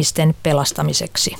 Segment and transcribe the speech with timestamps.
[0.00, 1.36] ihmisten pelastamiseksi.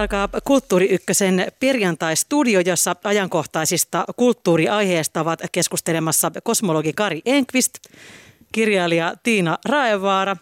[0.00, 7.74] Alkaa Kulttuuri Ykkösen perjantai-studio, jossa ajankohtaisista kulttuuriaiheista ovat keskustelemassa kosmologi Kari Enqvist,
[8.52, 10.36] kirjailija Tiina Raevaara,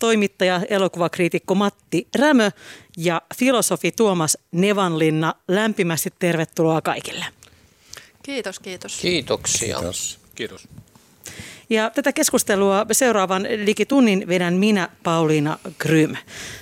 [0.00, 2.50] toimittaja elokuvakriitikko Matti Rämö
[2.96, 5.34] ja filosofi Tuomas Nevanlinna.
[5.48, 7.24] Lämpimästi tervetuloa kaikille.
[8.22, 8.98] Kiitos, kiitos.
[9.00, 9.76] Kiitoksia.
[9.78, 10.18] Kiitos.
[10.34, 10.68] Kiitos.
[11.70, 16.16] Ja tätä keskustelua seuraavan liki tunnin vedän minä, Pauliina Grym.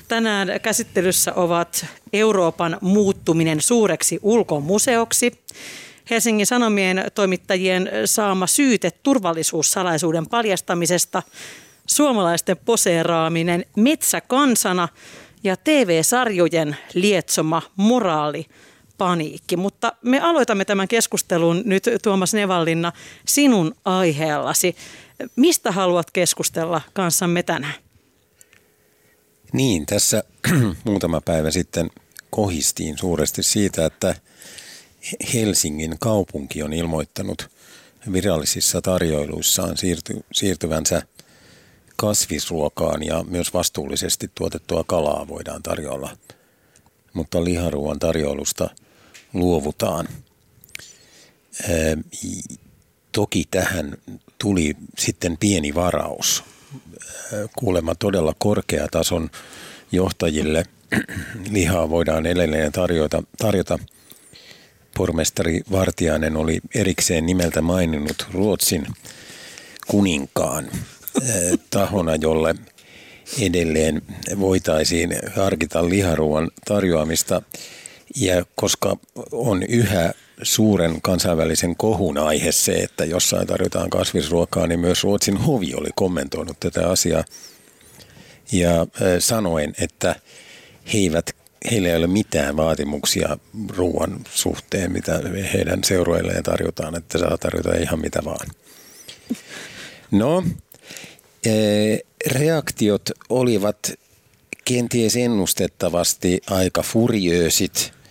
[0.09, 5.33] Tänään käsittelyssä ovat Euroopan muuttuminen suureksi ulkomuseoksi,
[6.11, 11.23] Helsingin Sanomien toimittajien saama syyte turvallisuussalaisuuden paljastamisesta,
[11.87, 14.89] suomalaisten poseeraaminen metsäkansana
[15.45, 18.47] ja TV-sarjojen lietsoma moraali–
[18.99, 19.57] paniikki.
[19.57, 22.93] Mutta me aloitamme tämän keskustelun nyt Tuomas Nevallinna
[23.29, 24.77] sinun aiheellasi.
[25.37, 27.75] Mistä haluat keskustella kanssamme tänään?
[29.53, 30.25] Niin, tässä
[30.85, 31.91] muutama päivä sitten
[32.31, 34.15] kohistiin suuresti siitä, että
[35.35, 37.49] Helsingin kaupunki on ilmoittanut
[38.13, 41.03] virallisissa tarjoiluissaan siirty, siirtyvänsä
[41.97, 46.17] kasvisruokaan ja myös vastuullisesti tuotettua kalaa voidaan tarjolla.
[47.13, 48.71] Mutta liharuuan tarjoilusta
[49.33, 50.09] luovutaan.
[53.13, 53.97] Toki tähän
[54.39, 56.45] tuli sitten pieni varaus.
[57.59, 59.31] Kuulemma todella korkeatason
[59.93, 60.65] johtajille
[61.51, 63.79] lihaa voidaan edelleen tarjota, tarjota.
[64.97, 68.87] Pormestari Vartiainen oli erikseen nimeltä maininnut Ruotsin
[69.87, 70.71] kuninkaan
[71.71, 72.55] tahona, jolle
[73.41, 74.03] edelleen
[74.39, 77.43] voitaisiin harkita liharuoan tarjoamista.
[78.17, 78.97] Ja koska
[79.33, 80.13] on yhä
[80.43, 86.61] suuren kansainvälisen kohun aihe se, että jossain tarjotaan kasvisruokaa, niin myös Ruotsin hovi oli kommentoinut
[86.61, 87.25] tätä asiaa
[88.53, 88.87] ja
[89.19, 90.17] sanoen, että
[90.93, 91.37] he eivät,
[91.71, 95.21] heillä ei ole mitään vaatimuksia ruoan suhteen, mitä
[95.53, 98.49] heidän seuroilleen tarjotaan, että saa tarjota ihan mitä vaan.
[100.11, 100.45] No,
[102.27, 103.93] reaktiot olivat
[104.65, 107.93] kenties ennustettavasti aika furiöösit–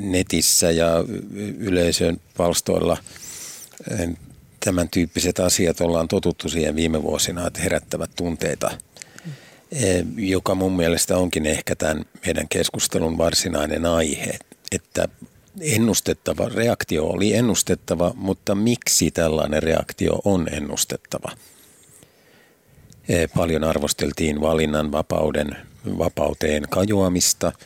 [0.00, 1.04] netissä ja
[1.58, 2.96] yleisön palstoilla.
[4.64, 8.70] Tämän tyyppiset asiat ollaan totuttu siihen viime vuosina, että herättävät tunteita,
[10.16, 14.38] joka mun mielestä onkin ehkä tämän meidän keskustelun varsinainen aihe,
[14.72, 15.08] että
[15.60, 21.32] ennustettava reaktio oli ennustettava, mutta miksi tällainen reaktio on ennustettava?
[23.36, 25.56] Paljon arvosteltiin valinnan vapauden,
[25.98, 27.52] vapauteen kajoamista–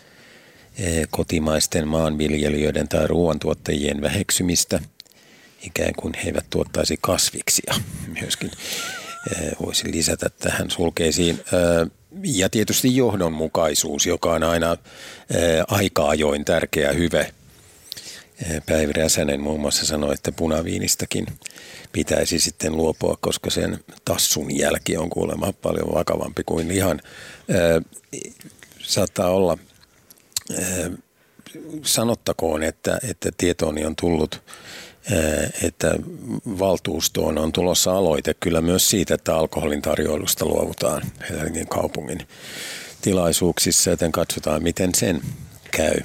[1.11, 4.81] kotimaisten maanviljelijöiden tai ruoantuottajien väheksymistä,
[5.63, 7.75] ikään kuin he eivät tuottaisi kasviksia
[8.21, 8.51] myöskin.
[9.31, 11.41] Eh, voisi lisätä tähän sulkeisiin.
[11.41, 11.91] Eh,
[12.25, 14.77] ja tietysti johdonmukaisuus, joka on aina
[15.69, 17.33] aika ajoin tärkeä hyve.
[18.67, 21.27] Päivi Räsänen muun muassa sanoi, että punaviinistäkin
[21.93, 27.01] pitäisi sitten luopua, koska sen tassun jälki on kuulemma paljon vakavampi kuin lihan.
[28.83, 29.59] Saattaa olla–
[31.83, 34.43] sanottakoon, että, että tietooni on tullut,
[35.63, 35.95] että
[36.47, 42.29] valtuustoon on tulossa aloite kyllä myös siitä, että alkoholin tarjoilusta luovutaan Helsingin kaupungin
[43.03, 45.23] tilaisuuksissa, joten katsotaan miten sen
[45.71, 45.97] käy.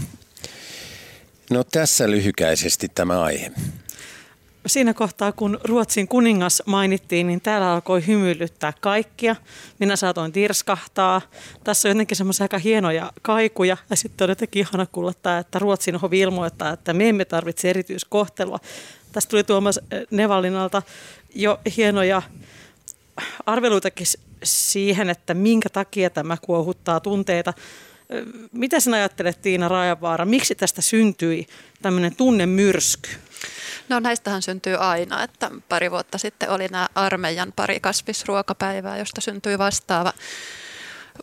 [1.49, 3.51] No tässä lyhykäisesti tämä aihe
[4.67, 9.35] siinä kohtaa, kun Ruotsin kuningas mainittiin, niin täällä alkoi hymyilyttää kaikkia.
[9.79, 11.21] Minä saatoin tirskahtaa.
[11.63, 13.77] Tässä on jotenkin semmoisia aika hienoja kaikuja.
[13.89, 17.69] Ja sitten on jotenkin ihana kuulla tämä, että Ruotsin hovi ilmoittaa, että me emme tarvitse
[17.69, 18.59] erityiskohtelua.
[19.11, 20.81] Tästä tuli Tuomas eh, Nevalinalta
[21.35, 22.21] jo hienoja
[23.45, 24.07] arveluitakin
[24.43, 27.53] siihen, että minkä takia tämä kuohuttaa tunteita.
[28.09, 31.47] Eh, mitä sinä ajattelet Tiina Rajavaara, miksi tästä syntyi
[31.81, 33.09] tämmöinen tunnemyrsky?
[33.89, 39.57] No näistähän syntyy aina, että pari vuotta sitten oli nämä armeijan pari kasvisruokapäivää, josta syntyi
[39.57, 40.13] vastaava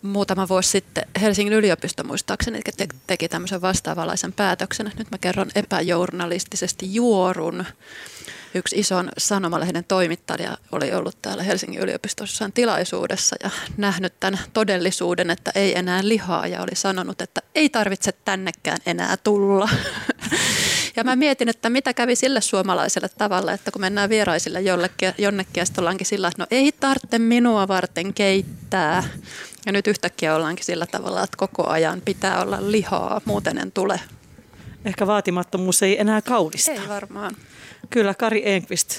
[0.03, 4.93] muutama vuosi sitten Helsingin yliopisto muistaakseni te- teki tämmöisen vastaavanlaisen päätöksen.
[4.99, 7.65] Nyt mä kerron epäjournalistisesti juorun.
[8.55, 15.53] Yksi ison sanomalehden toimittaja oli ollut täällä Helsingin yliopistossa tilaisuudessa ja nähnyt tämän todellisuuden, että
[15.55, 19.69] ei enää lihaa ja oli sanonut, että ei tarvitse tännekään enää tulla.
[20.96, 25.61] Ja mä mietin, että mitä kävi sille suomalaiselle tavalla, että kun mennään vieraisille jollekin, jonnekin
[25.61, 29.05] ja sitten ollaankin sillä, että no ei tarvitse minua varten keittää.
[29.67, 34.00] Ja nyt yhtäkkiä ollaankin sillä tavalla, että koko ajan pitää olla lihaa, muuten en tule.
[34.85, 36.73] Ehkä vaatimattomuus ei enää kaunista.
[36.73, 37.37] Ei varmaan.
[37.91, 38.96] Kyllä, Kari Enqvist.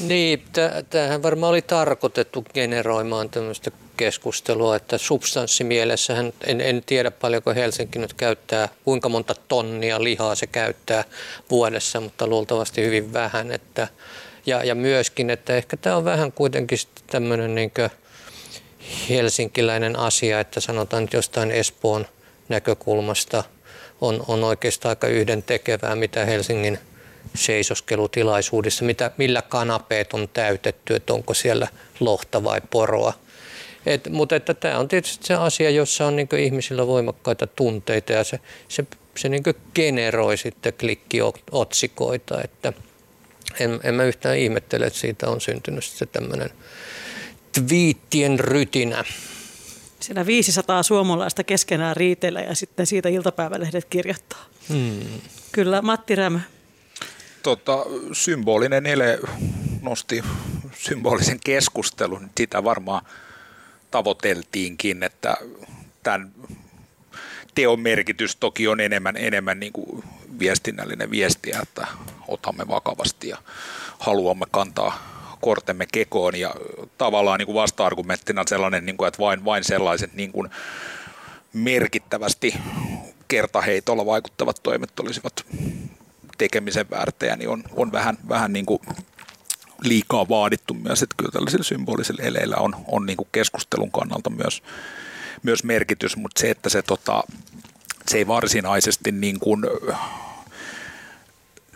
[0.00, 0.44] Niin,
[0.90, 3.70] tämähän varmaan oli tarkoitettu generoimaan tämmöistä
[4.00, 10.46] keskustelua, että substanssimielessähän en, en tiedä paljonko Helsinki nyt käyttää, kuinka monta tonnia lihaa se
[10.46, 11.04] käyttää
[11.50, 13.52] vuodessa, mutta luultavasti hyvin vähän.
[13.52, 13.88] Että,
[14.46, 17.72] ja, ja myöskin, että ehkä tämä on vähän kuitenkin tämmöinen niin
[19.08, 22.06] helsinkiläinen asia, että sanotaan että jostain Espoon
[22.48, 23.44] näkökulmasta
[24.00, 26.78] on, on oikeastaan aika yhden tekevää, mitä Helsingin–
[27.34, 31.68] seisoskelutilaisuudessa, mitä, millä kanapeet on täytetty, että onko siellä
[32.00, 33.12] lohta vai poroa.
[33.86, 38.24] Et, mutta että tämä on tietysti se asia, jossa on niin ihmisillä voimakkaita tunteita ja
[38.24, 38.84] se, se,
[39.16, 39.42] se niin
[39.74, 42.72] generoi sitten klikkiotsikoita, että
[43.60, 46.50] en, en mä yhtään ihmettele, että siitä on syntynyt se tämmöinen
[47.52, 49.04] twiittien rytinä.
[50.00, 54.46] Siellä 500 suomalaista keskenään riiteillä ja sitten siitä iltapäivälehdet kirjoittaa.
[54.68, 55.00] Hmm.
[55.52, 56.40] Kyllä, Matti Rämö
[57.42, 59.18] tota, symbolinen ele
[59.82, 60.24] nosti
[60.74, 62.30] symbolisen keskustelun.
[62.36, 63.06] Sitä varmaan
[63.90, 65.36] tavoiteltiinkin, että
[66.02, 66.32] tämän
[67.54, 70.04] teon merkitys toki on enemmän, enemmän niin kuin
[70.38, 71.86] viestinnällinen viestiä, että
[72.28, 73.38] otamme vakavasti ja
[73.98, 76.36] haluamme kantaa kortemme kekoon.
[76.36, 76.54] Ja
[76.98, 80.50] tavallaan niin kuin vasta-argumenttina sellainen, niin kuin, että vain, vain sellaiset niin kuin
[81.52, 82.54] merkittävästi
[83.28, 85.46] kertaheitolla vaikuttavat toimet olisivat
[86.38, 88.80] tekemisen väärtejä, niin on, on vähän, vähän niin kuin
[89.84, 94.62] liikaa vaadittu myös, että kyllä tällaisilla symbolisilla eleillä on, on niin kuin keskustelun kannalta myös,
[95.42, 97.24] myös merkitys, mutta se, että se, tota,
[98.08, 99.62] se ei varsinaisesti niin kuin,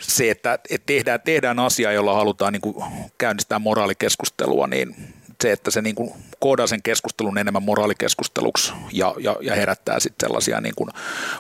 [0.01, 2.85] se, että, että tehdään, tehdään asia, jolla halutaan niin kuin
[3.19, 4.97] käynnistää moraalikeskustelua, niin
[5.43, 10.29] se, että se niin kuin koodaa sen keskustelun enemmän moraalikeskusteluksi ja, ja, ja herättää sitten
[10.29, 10.91] sellaisia niin kuin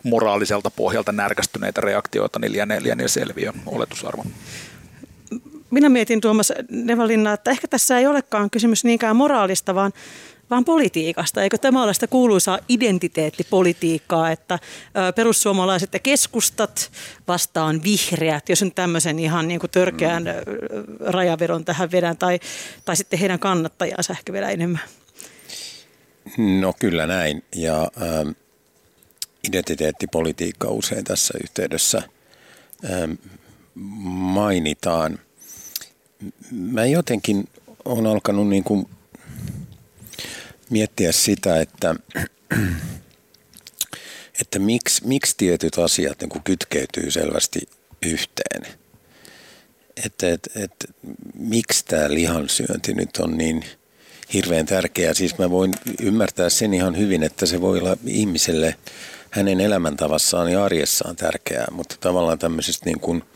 [0.02, 4.25] moraaliselta pohjalta närkästyneitä reaktioita, niin lienee, lienee selviö oletusarvo.
[5.74, 9.92] Minä mietin Tuomas Nevalinna, että ehkä tässä ei olekaan kysymys niinkään moraalista, vaan
[10.50, 11.42] vaan politiikasta.
[11.42, 14.58] Eikö tämä ole sitä kuuluisaa identiteettipolitiikkaa, että
[15.14, 16.92] perussuomalaiset ja keskustat
[17.28, 20.94] vastaan vihreät, jos nyt tämmöisen ihan niin kuin törkeän mm.
[21.00, 22.40] rajaveron tähän vedän, tai,
[22.84, 24.82] tai sitten heidän kannattajansa ehkä vielä enemmän?
[26.38, 28.28] No kyllä näin, ja ähm,
[29.48, 32.02] identiteettipolitiikka usein tässä yhteydessä
[32.84, 33.12] ähm,
[34.34, 35.18] mainitaan.
[36.50, 37.49] Mä jotenkin
[37.84, 38.88] olen alkanut niin kuin
[40.70, 41.94] miettiä sitä, että,
[44.40, 47.69] että miksi, miksi tietyt asiat niin kytkeytyy selvästi
[48.02, 48.62] yhteen.
[50.05, 50.87] Että, että, että
[51.34, 53.64] miksi tämä lihansyönti nyt on niin
[54.32, 55.14] hirveän tärkeää.
[55.14, 58.76] Siis mä voin ymmärtää sen ihan hyvin, että se voi olla ihmiselle
[59.31, 63.22] hänen elämäntavassaan ja arjessaan tärkeää, mutta tavallaan tämmöisestä niin kuin–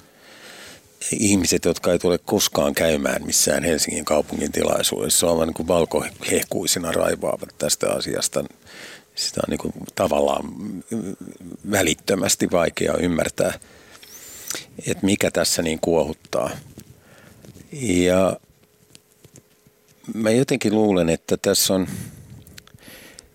[1.12, 7.90] ihmiset, jotka ei tule koskaan käymään missään Helsingin kaupungin tilaisuudessa, ovat niin valkohehkuisina raivaavat tästä
[7.90, 8.44] asiasta.
[9.14, 10.44] Sitä on niin kuin tavallaan
[11.70, 13.58] välittömästi vaikea ymmärtää,
[14.86, 16.50] että mikä tässä niin kuohuttaa.
[17.72, 18.36] Ja
[20.14, 21.88] mä jotenkin luulen, että tässä on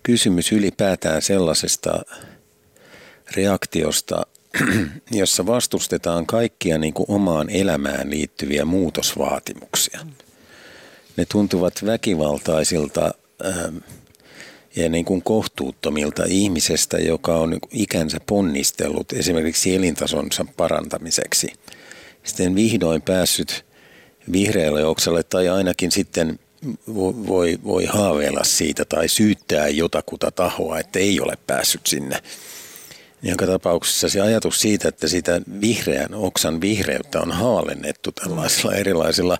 [0.02, 2.02] kysymys ylipäätään sellaisesta
[3.36, 4.26] reaktiosta,
[5.10, 10.00] jossa vastustetaan kaikkia niin kuin omaan elämään liittyviä muutosvaatimuksia.
[11.16, 13.14] Ne tuntuvat väkivaltaisilta
[13.46, 13.76] ähm,
[14.76, 21.52] ja niin kuin kohtuuttomilta ihmisestä, joka on ikänsä ponnistellut esimerkiksi elintasonsa parantamiseksi.
[22.22, 23.64] Sitten vihdoin päässyt
[24.32, 26.38] vihreälle oksalle tai ainakin sitten
[27.26, 32.22] voi, voi haaveilla siitä tai syyttää jotakuta tahoa, että ei ole päässyt sinne
[33.24, 39.38] joka tapauksessa se ajatus siitä, että sitä vihreän oksan vihreyttä on haalennettu tällaisilla erilaisilla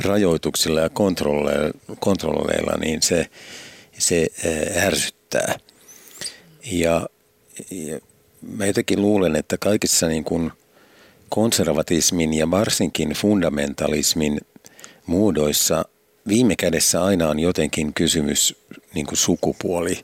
[0.00, 0.90] rajoituksilla ja
[2.00, 3.26] kontrolleilla, niin se,
[3.98, 4.26] se
[4.76, 5.58] ärsyttää.
[6.72, 7.08] Ja,
[7.70, 8.00] ja
[8.42, 10.52] mä jotenkin luulen, että kaikissa niin kuin
[11.28, 14.40] konservatismin ja varsinkin fundamentalismin
[15.06, 15.84] muodoissa
[16.28, 18.56] viime kädessä aina on jotenkin kysymys
[18.94, 20.00] niin kuin sukupuoli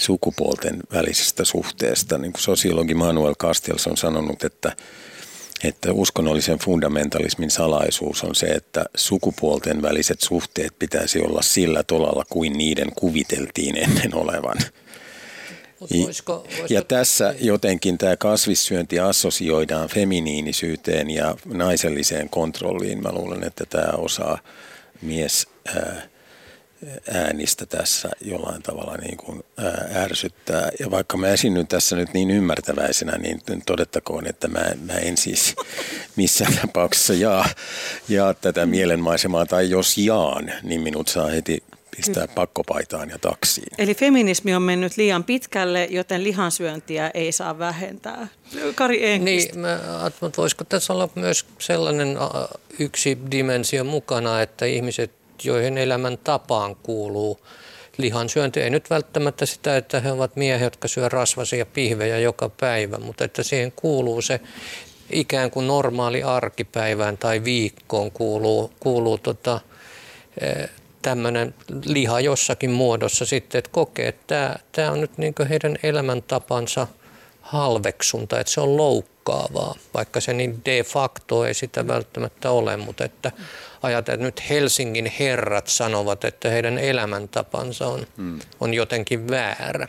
[0.00, 2.18] sukupuolten välisestä suhteesta.
[2.18, 4.76] Niin kuin sosiologi Manuel Castells on sanonut, että,
[5.64, 12.52] että uskonnollisen fundamentalismin salaisuus on se, että sukupuolten väliset suhteet pitäisi olla sillä tolalla kuin
[12.52, 14.56] niiden kuviteltiin ennen olevan.
[15.80, 16.66] Voisiko, voisiko...
[16.70, 23.02] Ja tässä jotenkin tämä kasvissyönti assosioidaan feminiinisyyteen ja naiselliseen kontrolliin.
[23.02, 24.38] Mä luulen, että tämä osaa
[25.02, 26.02] mies ää,
[27.14, 29.42] äänistä tässä jollain tavalla niin kuin
[29.94, 30.70] ärsyttää.
[30.80, 35.56] Ja vaikka mä esinnyn tässä nyt niin ymmärtäväisenä, niin todettakoon, että mä, mä en siis
[36.16, 37.46] missään tapauksessa jaa,
[38.08, 41.62] jaa tätä mielenmaisemaa, tai jos jaan, niin minut saa heti
[41.96, 43.66] pistää pakkopaitaan ja taksiin.
[43.78, 48.28] Eli feminismi on mennyt liian pitkälle, joten lihansyöntiä ei saa vähentää.
[48.74, 49.52] Kari Enqvist.
[49.52, 49.80] Niin, mä
[50.36, 52.18] voisiko tässä olla myös sellainen
[52.78, 55.10] yksi dimensio mukana, että ihmiset,
[55.44, 57.40] joihin elämän tapaan kuuluu
[57.96, 62.98] lihansyönti, ei nyt välttämättä sitä, että he ovat miehiä, jotka syö rasvasia pihvejä joka päivä,
[62.98, 64.40] mutta että siihen kuuluu se
[65.12, 69.60] ikään kuin normaali arkipäivään tai viikkoon kuuluu, kuuluu tota,
[71.02, 71.54] tämmöinen
[71.84, 76.86] liha jossakin muodossa sitten, että kokee, että tämä, on nyt niin heidän elämäntapansa
[77.40, 78.76] halveksunta, että se on
[79.28, 83.32] loukkaavaa, vaikka se niin de facto ei sitä välttämättä ole, mutta että
[83.82, 88.38] ajatellaan, että nyt Helsingin herrat sanovat, että heidän elämäntapansa on, hmm.
[88.60, 89.88] on jotenkin väärä.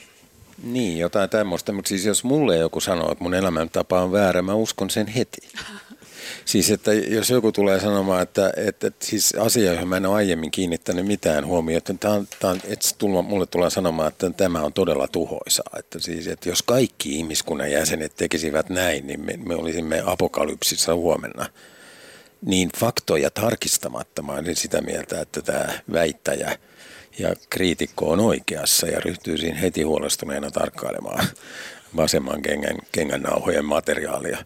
[0.63, 4.53] Niin, jotain tämmöistä, mutta siis jos mulle joku sanoo, että mun elämäntapa on väärä, mä
[4.53, 5.41] uskon sen heti.
[6.45, 10.15] Siis että jos joku tulee sanomaan, että, että, että siis asia, johon mä en ole
[10.15, 14.61] aiemmin kiinnittänyt mitään huomiota, että, on, tämä on, että tulla, mulle tulee sanomaan, että tämä
[14.61, 15.79] on todella tuhoisaa.
[15.79, 21.45] Että, siis, että jos kaikki ihmiskunnan jäsenet tekisivät näin, niin me, me olisimme apokalypsissa huomenna.
[22.45, 26.57] Niin faktoja tarkistamatta mä olin sitä mieltä, että tämä väittäjä
[27.19, 31.25] ja kriitikko on oikeassa ja ryhtyy siinä heti huolestuneena tarkkailemaan
[31.95, 34.45] vasemman kengän, kengän nauhojen materiaalia.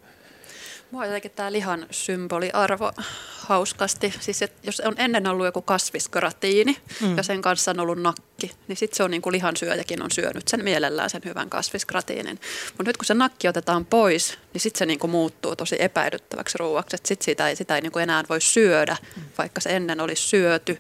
[0.96, 2.92] Mua jotenkin tämä lihan symboliarvo
[3.40, 4.14] hauskasti.
[4.20, 7.18] Siis et jos on ennen ollut joku kasviskaratiini mm.
[7.18, 10.48] ja sen kanssa on ollut nakki, niin sitten se on niin kuin lihansyöjäkin on syönyt
[10.48, 12.40] sen mielellään sen hyvän kasviskratiinin.
[12.68, 16.58] Mutta nyt kun se nakki otetaan pois, niin sitten se niin kuin muuttuu tosi epäilyttäväksi
[16.58, 16.98] ruuaksi.
[17.06, 18.98] Sitten sitä ei, sitä ei niin kuin enää voi syödä,
[19.38, 20.80] vaikka se ennen olisi syöty.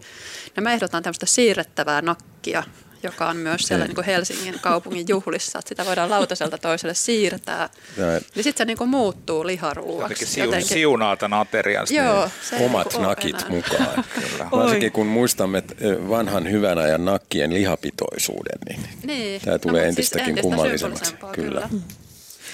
[0.55, 2.63] Ja me ehdotan tämmöistä siirrettävää nakkia,
[3.03, 7.69] joka on myös siellä niin kuin Helsingin kaupungin juhlissa, että sitä voidaan lautaselta toiselle siirtää.
[7.97, 10.25] Niin sitten se niin kuin muuttuu liharuuaksi.
[10.25, 10.69] Siun, jotenkin.
[10.69, 11.87] siunaa tämän aterian.
[11.89, 13.49] Joo, se Omat niin nakit enää.
[13.49, 14.03] mukaan.
[14.51, 15.63] Varsinkin kun muistamme
[16.09, 19.41] vanhan hyvän ajan nakkien lihapitoisuuden, niin, niin.
[19.41, 21.13] tämä tulee no, entistäkin siis kummallisemmaksi.
[21.13, 21.31] Kyllä.
[21.31, 21.69] kyllä.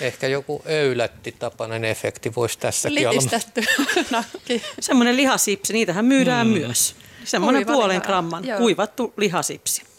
[0.02, 3.62] Ehkä joku öylätti-tapainen efekti voisi tässäkin Litistetty
[4.12, 4.62] nakki.
[4.80, 6.54] Semmoinen lihasipsi, niitähän myydään mm.
[6.54, 6.96] myös.
[7.24, 8.58] Semmoinen puolen gramman Joo.
[8.58, 9.91] kuivattu lihasipsi.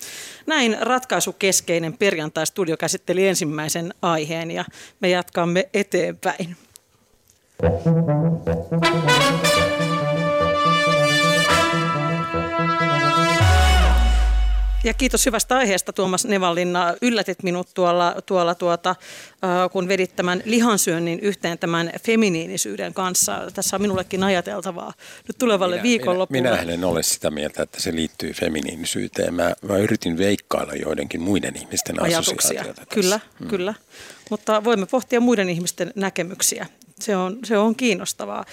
[0.46, 4.64] Näin ratkaisukeskeinen perjantai-studio käsitteli ensimmäisen aiheen ja
[5.00, 6.56] me jatkamme eteenpäin.
[14.84, 16.94] Ja kiitos hyvästä aiheesta Tuomas Nevallinna.
[17.02, 18.96] Yllätit minut tuolla, tuolla tuota,
[19.72, 23.50] kun vedit tämän lihansyönnin yhteen tämän feminiinisyyden kanssa.
[23.54, 24.92] Tässä on minullekin ajateltavaa
[25.28, 26.40] nyt tulevalle minä, viikonlopulle.
[26.42, 29.34] Minä, minä en ole sitä mieltä, että se liittyy feminiinisyyteen.
[29.34, 32.64] Mä, mä yritin veikkailla joidenkin muiden ihmisten Ajatuksia.
[32.94, 33.48] Kyllä, hmm.
[33.48, 33.74] kyllä.
[34.30, 36.66] Mutta voimme pohtia muiden ihmisten näkemyksiä.
[37.00, 38.44] Se on, se on kiinnostavaa.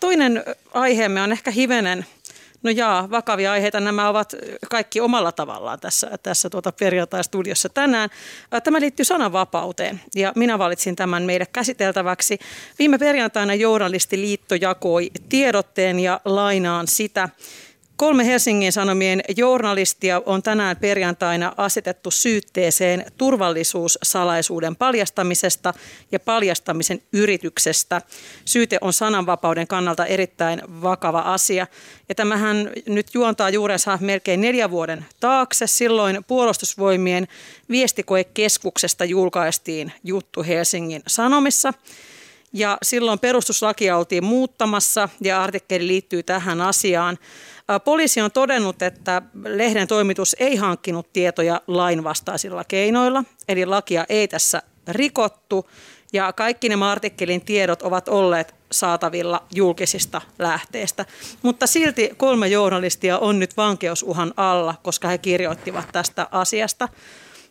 [0.00, 2.06] Toinen aiheemme on ehkä hivenen–
[2.62, 4.34] No jaa, vakavia aiheita nämä ovat
[4.70, 8.10] kaikki omalla tavallaan tässä, tässä tuota perjantai-studiossa tänään.
[8.64, 12.38] Tämä liittyy sananvapauteen ja minä valitsin tämän meille käsiteltäväksi.
[12.78, 17.28] Viime perjantaina Journalistiliitto jakoi tiedotteen ja lainaan sitä.
[18.00, 25.74] Kolme Helsingin Sanomien journalistia on tänään perjantaina asetettu syytteeseen turvallisuussalaisuuden paljastamisesta
[26.12, 28.02] ja paljastamisen yrityksestä.
[28.44, 31.66] Syyte on sananvapauden kannalta erittäin vakava asia.
[32.08, 35.66] Ja tämähän nyt juontaa juurensa melkein neljä vuoden taakse.
[35.66, 37.28] Silloin puolustusvoimien
[37.70, 41.72] viestikoekeskuksesta julkaistiin juttu Helsingin Sanomissa.
[42.52, 47.18] Ja silloin perustuslakia oltiin muuttamassa ja artikkeli liittyy tähän asiaan.
[47.84, 54.62] Poliisi on todennut, että lehden toimitus ei hankkinut tietoja lainvastaisilla keinoilla, eli lakia ei tässä
[54.88, 55.70] rikottu
[56.12, 61.06] ja kaikki nämä artikkelin tiedot ovat olleet saatavilla julkisista lähteistä.
[61.42, 66.88] Mutta silti kolme journalistia on nyt vankeusuhan alla, koska he kirjoittivat tästä asiasta.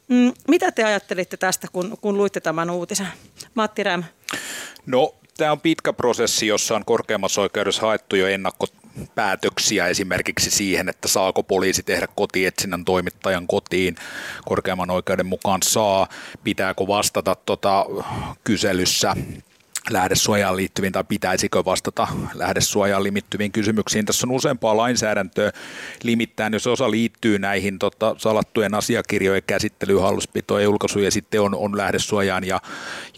[0.08, 3.08] Mm, mitä te ajattelitte tästä, kun, kun luitte tämän uutisen?
[3.56, 4.04] Matti Räm.
[4.86, 8.68] No, tämä on pitkä prosessi, jossa on korkeammassa oikeudessa haettu jo ennakko
[9.16, 13.96] päätöksiä esimerkiksi siihen, että saako poliisi tehdä kotietsinnän toimittajan kotiin
[14.46, 16.08] korkeamman oikeuden mukaan saa,
[16.44, 17.86] pitääkö vastata tota
[18.44, 19.16] kyselyssä
[19.90, 24.06] lähdesuojaan liittyviin tai pitäisikö vastata lähdesuojaan limittyviin kysymyksiin.
[24.06, 25.52] Tässä on useampaa lainsäädäntöä
[26.04, 31.56] limittäin, jos osa liittyy näihin tota, salattujen asiakirjojen käsittelyyn, halluspitoon ja julkaisuun ja sitten on,
[31.56, 32.62] on lähdesuojaan ja,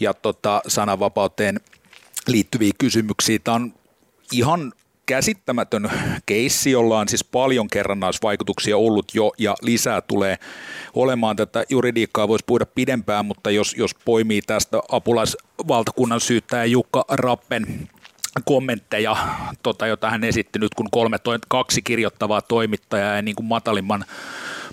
[0.00, 1.60] ja tota, sananvapauteen
[2.26, 3.38] liittyviä kysymyksiä.
[3.38, 3.74] Tämä on
[4.32, 4.72] ihan
[5.06, 5.90] käsittämätön
[6.26, 10.38] keissi, jolla on siis paljon kerrannaisvaikutuksia ollut jo ja lisää tulee
[10.94, 11.36] olemaan.
[11.36, 17.88] Tätä juridiikkaa voisi puhuda pidempään, mutta jos, jos poimii tästä apulaisvaltakunnan syyttäjä Jukka Rappen
[18.44, 19.16] kommentteja,
[19.62, 21.16] tota, jota hän esitti nyt, kun kolme,
[21.48, 24.04] kaksi kirjoittavaa toimittajaa ja niin kuin matalimman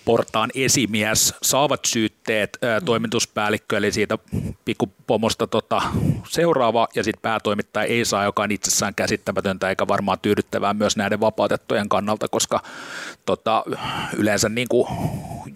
[0.10, 1.34] portaan esimies.
[1.42, 4.18] Saavat syytteet, ää, toimituspäällikkö, eli siitä
[4.66, 5.82] pikkupomosta tota,
[6.30, 11.20] seuraava, ja sitten päätoimittaja ei saa, joka on itsessään käsittämätöntä eikä varmaan tyydyttävää myös näiden
[11.20, 12.64] vapautettujen kannalta, koska
[13.26, 13.64] tota,
[14.18, 14.88] yleensä niin kuin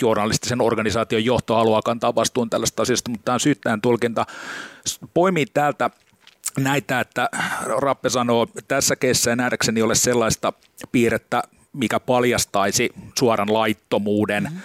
[0.02, 4.26] journalistisen organisaation johto haluaa kantaa vastuun tällaista asiasta, mutta tämä syyttäjän tulkinta.
[5.14, 5.90] Poimii täältä
[6.60, 7.30] näitä, että
[7.82, 10.54] Rappe sanoo, että tässä keissä ei nähdäkseni ole sellaista
[10.92, 12.89] piirrettä, mikä paljastaisi
[13.20, 14.44] suoran laittomuuden.
[14.44, 14.62] Mm-hmm.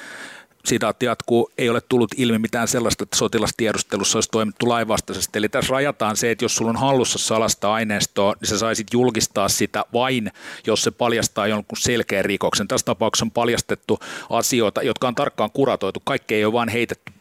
[0.64, 5.38] Sitaatti jatkuu, ei ole tullut ilmi mitään sellaista, että sotilastiedustelussa olisi toimittu lainvastaisesti.
[5.38, 9.48] Eli tässä rajataan se, että jos sulla on hallussa salasta aineistoa, niin sä saisit julkistaa
[9.48, 10.32] sitä vain,
[10.66, 12.68] jos se paljastaa jonkun selkeän rikoksen.
[12.68, 13.98] Tässä tapauksessa on paljastettu
[14.30, 16.00] asioita, jotka on tarkkaan kuratoitu.
[16.04, 17.12] Kaikki ei ole vain heitetty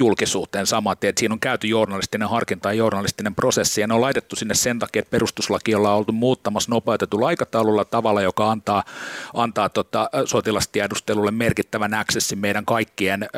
[0.00, 4.36] julkisuuteen saman että siinä on käyty journalistinen harkinta ja journalistinen prosessi, ja ne on laitettu
[4.36, 8.84] sinne sen takia, että perustuslaki ollaan oltu muuttamassa nopeutetulla aikataululla tavalla, joka antaa,
[9.34, 13.28] antaa tota, sotilastiedustelulle merkittävän accessin meidän kaikkien ö,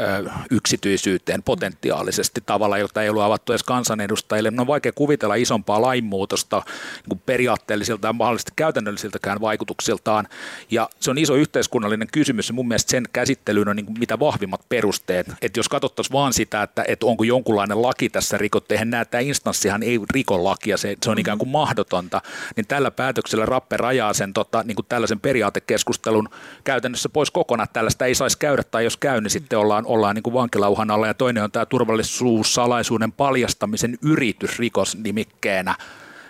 [0.51, 4.51] yksityisyyteen potentiaalisesti tavalla, jota ei ollut avattu edes kansanedustajille.
[4.51, 6.63] No on vaikea kuvitella isompaa lainmuutosta
[7.09, 10.29] niin periaatteellisilta ja mahdollisesti käytännöllisiltäkään vaikutuksiltaan,
[10.71, 14.19] ja se on iso yhteiskunnallinen kysymys, ja mun mielestä sen käsittelyyn on niin kuin mitä
[14.19, 18.75] vahvimmat perusteet, että jos katsottaisiin vaan sitä, että, että onko jonkunlainen laki tässä rikottu.
[18.75, 22.21] Eihän näe, että instanssihan ei riko lakia, se, se on ikään kuin mahdotonta.
[22.57, 26.29] Niin tällä päätöksellä Rappe rajaa sen tota, niin kuin tällaisen periaatekeskustelun
[26.65, 27.69] käytännössä pois kokonaan.
[27.73, 31.07] Tällaista ei saisi käydä tai jos käy, niin sitten ollaan, ollaan niin kuin vankilauhan alla.
[31.07, 35.75] Ja toinen on tämä turvallisuussalaisuuden paljastamisen yritys rikosnimikkeenä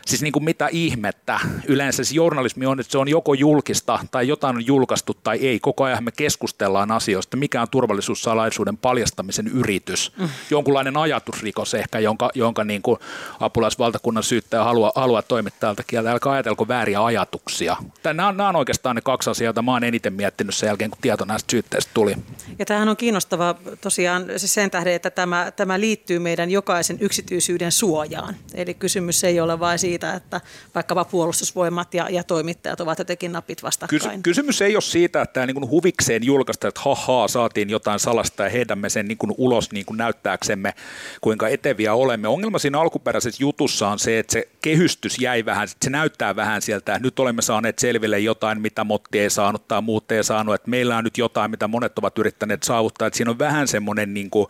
[0.07, 1.41] Siis niin kuin mitä ihmettä.
[1.67, 5.61] Yleensä se journalismi on, että se on joko julkista tai jotain on julkaistu tai ei.
[5.61, 10.13] Koko ajan me keskustellaan asioista, mikä on turvallisuussalaisuuden paljastamisen yritys.
[10.19, 10.29] Mm.
[10.51, 13.01] Jonkunlainen ajatusrikos ehkä, jonka, jonka niin kuin
[13.41, 16.13] apulaisvaltakunnan syyttäjä haluaa, haluaa toimittaa kieltä.
[16.13, 17.77] Älkää ajatelko vääriä ajatuksia.
[18.05, 20.91] Nämä on, nämä on oikeastaan ne kaksi asiaa, joita mä oon eniten miettinyt sen jälkeen,
[20.91, 22.15] kun tieto näistä syytteistä tuli.
[22.59, 28.35] Ja tämähän on kiinnostavaa tosiaan sen tähden, että tämä, tämä liittyy meidän jokaisen yksityisyyden suojaan.
[28.55, 30.41] Eli kysymys ei ole vain siitä, siitä, että
[30.75, 34.01] vaikkapa puolustusvoimat ja, ja toimittajat ovat jotenkin napit vastakkain.
[34.01, 38.43] Kysy, kysymys ei ole siitä, että tämä niin huvikseen julkaista, että hahaa, saatiin jotain salasta
[38.43, 40.75] ja heidämme sen niin kuin ulos niin kuin näyttääksemme,
[41.21, 42.29] kuinka eteviä olemme.
[42.29, 46.99] Ongelma siinä alkuperäisessä jutussa on se, että se kehystys jäi vähän, se näyttää vähän sieltä,
[46.99, 50.97] nyt olemme saaneet selville jotain, mitä Motti ei saanut tai muut ei saanut, että meillä
[50.97, 54.47] on nyt jotain, mitä monet ovat yrittäneet saavuttaa, että siinä on vähän semmoinen niin kuin,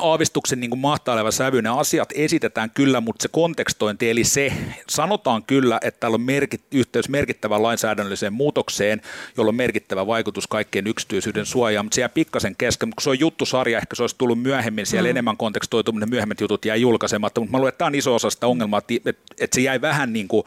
[0.00, 1.72] aavistuksen niin mahtaileva sävyinen.
[1.72, 4.52] Asiat esitetään kyllä, mutta se kontekstointi, eli se,
[4.88, 9.02] sanotaan kyllä, että täällä on merkit, yhteys merkittävään lainsäädännölliseen muutokseen,
[9.36, 13.20] jolla on merkittävä vaikutus kaikkien yksityisyyden suojaan, mutta se jää pikkasen kesken, kun se on
[13.20, 15.10] juttusarja, ehkä se olisi tullut myöhemmin, siellä mm.
[15.10, 18.46] enemmän kontekstoituminen, myöhemmät jutut jäi julkaisematta, mutta mä luulen, että tämä on iso osa sitä
[18.46, 19.10] ongelmaa, että,
[19.40, 20.44] että se jäi vähän niin kuin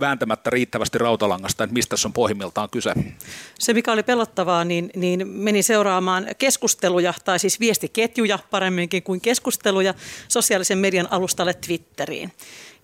[0.00, 2.94] vääntämättä riittävästi rautalangasta, että mistä se on pohjimmiltaan kyse.
[3.58, 9.94] Se, mikä oli pelottavaa, niin, niin meni seuraamaan keskusteluja, tai siis viestiketjuja paremminkin kuin keskusteluja,
[10.28, 12.32] sosiaalisen median alustalle Twitteriin.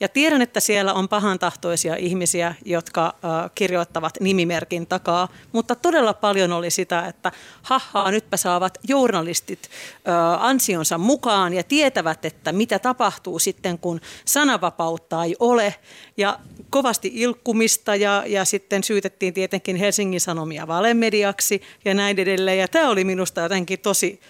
[0.01, 6.53] Ja tiedän, että siellä on pahantahtoisia ihmisiä, jotka äh, kirjoittavat nimimerkin takaa, mutta todella paljon
[6.53, 7.33] oli sitä, että
[7.63, 9.71] hahaa, nytpä saavat journalistit
[10.09, 15.75] äh, ansionsa mukaan ja tietävät, että mitä tapahtuu sitten, kun sananvapautta ei ole.
[16.17, 16.39] Ja
[16.71, 22.59] kovasti ilkkumista ja, ja sitten syytettiin tietenkin Helsingin Sanomia valemediaksi ja näin edelleen.
[22.59, 24.21] Ja tämä oli minusta jotenkin tosi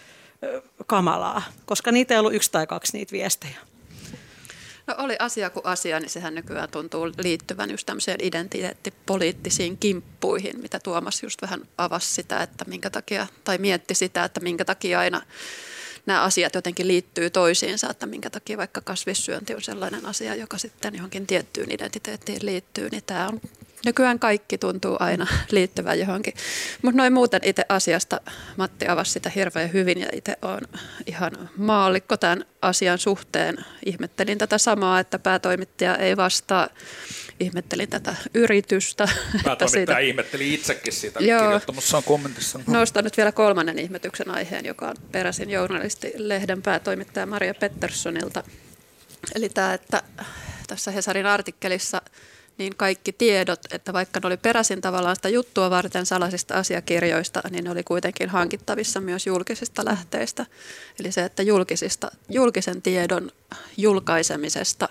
[0.45, 3.76] äh, kamalaa, koska niitä ei ollut yksi tai kaksi niitä viestejä.
[4.87, 10.81] No oli asia kuin asia, niin sehän nykyään tuntuu liittyvän just tämmöiseen identiteettipoliittisiin kimppuihin, mitä
[10.81, 15.23] Tuomas just vähän avasi sitä, että minkä takia, tai mietti sitä, että minkä takia aina
[16.07, 20.95] nämä asiat jotenkin liittyy toisiinsa, että minkä takia vaikka kasvissyönti on sellainen asia, joka sitten
[20.95, 23.41] johonkin tiettyyn identiteettiin liittyy, niin tämä on
[23.87, 26.35] nykyään kaikki tuntuu aina liittyvän johonkin.
[26.83, 28.21] Mutta noin muuten itse asiasta
[28.57, 30.69] Matti avasi sitä hirveän hyvin ja itse olen
[31.07, 33.65] ihan maallikko tämän asian suhteen.
[33.87, 36.69] Ihmettelin tätä samaa, että päätoimittaja ei vastaa
[37.41, 39.09] ihmettelin tätä yritystä.
[39.47, 39.99] Mä siitä...
[39.99, 41.41] ihmettelin itsekin siitä Joo.
[41.41, 42.61] kirjoittamassaan kommentissa.
[42.67, 48.43] Nostan nyt vielä kolmannen ihmetyksen aiheen, joka on peräisin journalisti-lehden päätoimittaja Maria Petterssonilta.
[49.35, 50.03] Eli tämä, että
[50.67, 52.03] tässä Hesarin artikkelissa
[52.59, 57.65] niin kaikki tiedot, että vaikka ne oli peräisin tavallaan sitä juttua varten salaisista asiakirjoista, niin
[57.65, 60.47] ne oli kuitenkin hankittavissa myös julkisista lähteistä.
[61.01, 63.31] Eli se, että julkisista, julkisen tiedon
[63.77, 64.89] julkaisemisesta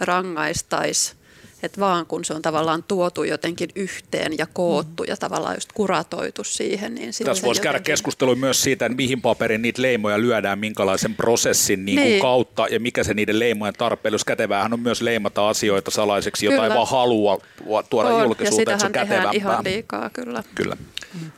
[0.00, 1.19] rangaistaisi
[1.62, 6.44] että vaan kun se on tavallaan tuotu jotenkin yhteen ja koottu ja tavallaan just kuratoitu
[6.44, 6.94] siihen.
[6.94, 11.84] Niin Tässä voisi käydä keskustelua myös siitä, että mihin paperin niitä leimoja lyödään, minkälaisen prosessin
[11.84, 12.22] niin niin.
[12.22, 14.24] kautta ja mikä se niiden leimojen tarpeellisuus.
[14.24, 17.38] Käteväähän on myös leimata asioita salaiseksi, jota ei vaan halua
[17.90, 19.32] tuoda on, julkisuuteen, että se on kätevämpää.
[19.34, 20.42] ihan liikaa, kyllä.
[20.54, 20.76] kyllä.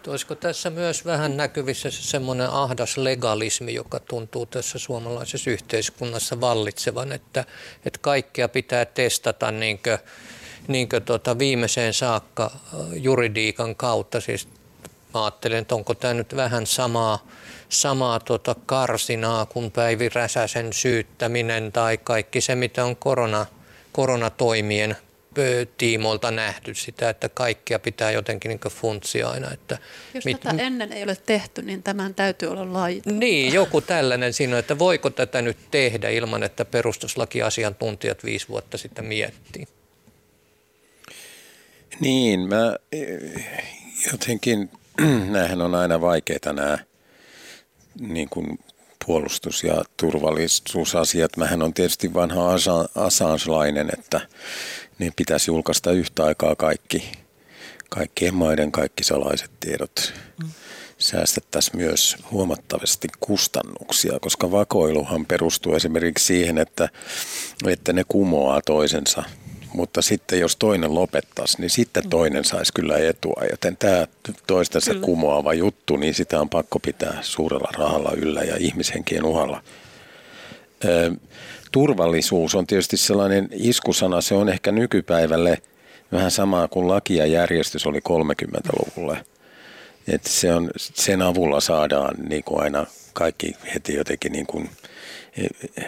[0.06, 7.44] Olisiko tässä myös vähän näkyvissä semmoinen ahdas legalismi, joka tuntuu tässä suomalaisessa yhteiskunnassa vallitsevan, että,
[7.86, 9.98] että kaikkea pitää testata niin kuin,
[10.68, 12.50] niin kuin tota viimeiseen saakka
[12.92, 14.20] juridiikan kautta.
[14.20, 14.48] Siis
[15.14, 17.26] mä ajattelen, että onko tämä nyt vähän samaa,
[17.68, 23.46] samaa tota karsinaa kuin Päivi Räsäsen syyttäminen tai kaikki se, mitä on korona,
[23.92, 24.96] koronatoimien
[25.78, 29.50] tiimoilta nähty sitä, että kaikkia pitää jotenkin niin funtsia aina.
[29.50, 29.78] Että
[30.14, 33.06] Jos mit, tätä ennen ei ole tehty, niin tämän täytyy olla lait.
[33.06, 39.04] Niin, joku tällainen siinä, että voiko tätä nyt tehdä ilman, että perustuslakiasiantuntijat viisi vuotta sitten
[39.04, 39.66] miettii.
[42.00, 42.76] Niin, mä
[44.12, 44.70] jotenkin,
[45.32, 46.78] näähän on aina vaikeita nämä
[48.00, 48.58] niin kuin
[49.06, 51.36] puolustus- ja turvallisuusasiat.
[51.36, 52.54] Mähän on tietysti vanha
[52.94, 54.20] Assange-lainen, että
[54.98, 57.12] niin pitäisi julkaista yhtä aikaa kaikki,
[57.88, 60.14] kaikkien maiden kaikki salaiset tiedot.
[60.42, 60.50] Mm.
[60.98, 66.88] Säästettäisiin myös huomattavasti kustannuksia, koska vakoiluhan perustuu esimerkiksi siihen, että,
[67.66, 69.22] että ne kumoaa toisensa
[69.74, 73.42] mutta sitten jos toinen lopettaisi, niin sitten toinen saisi kyllä etua.
[73.50, 74.06] Joten tämä
[74.46, 75.04] toistensa kyllä.
[75.04, 79.62] kumoava juttu, niin sitä on pakko pitää suurella rahalla yllä ja ihmishenkien uhalla
[81.72, 85.62] turvallisuus on tietysti sellainen iskusana, se on ehkä nykypäivälle
[86.12, 89.24] vähän samaa kuin laki ja järjestys oli 30-luvulle.
[90.08, 94.70] Et se on, sen avulla saadaan niin kuin aina kaikki heti jotenkin niin kuin,
[95.36, 95.82] e,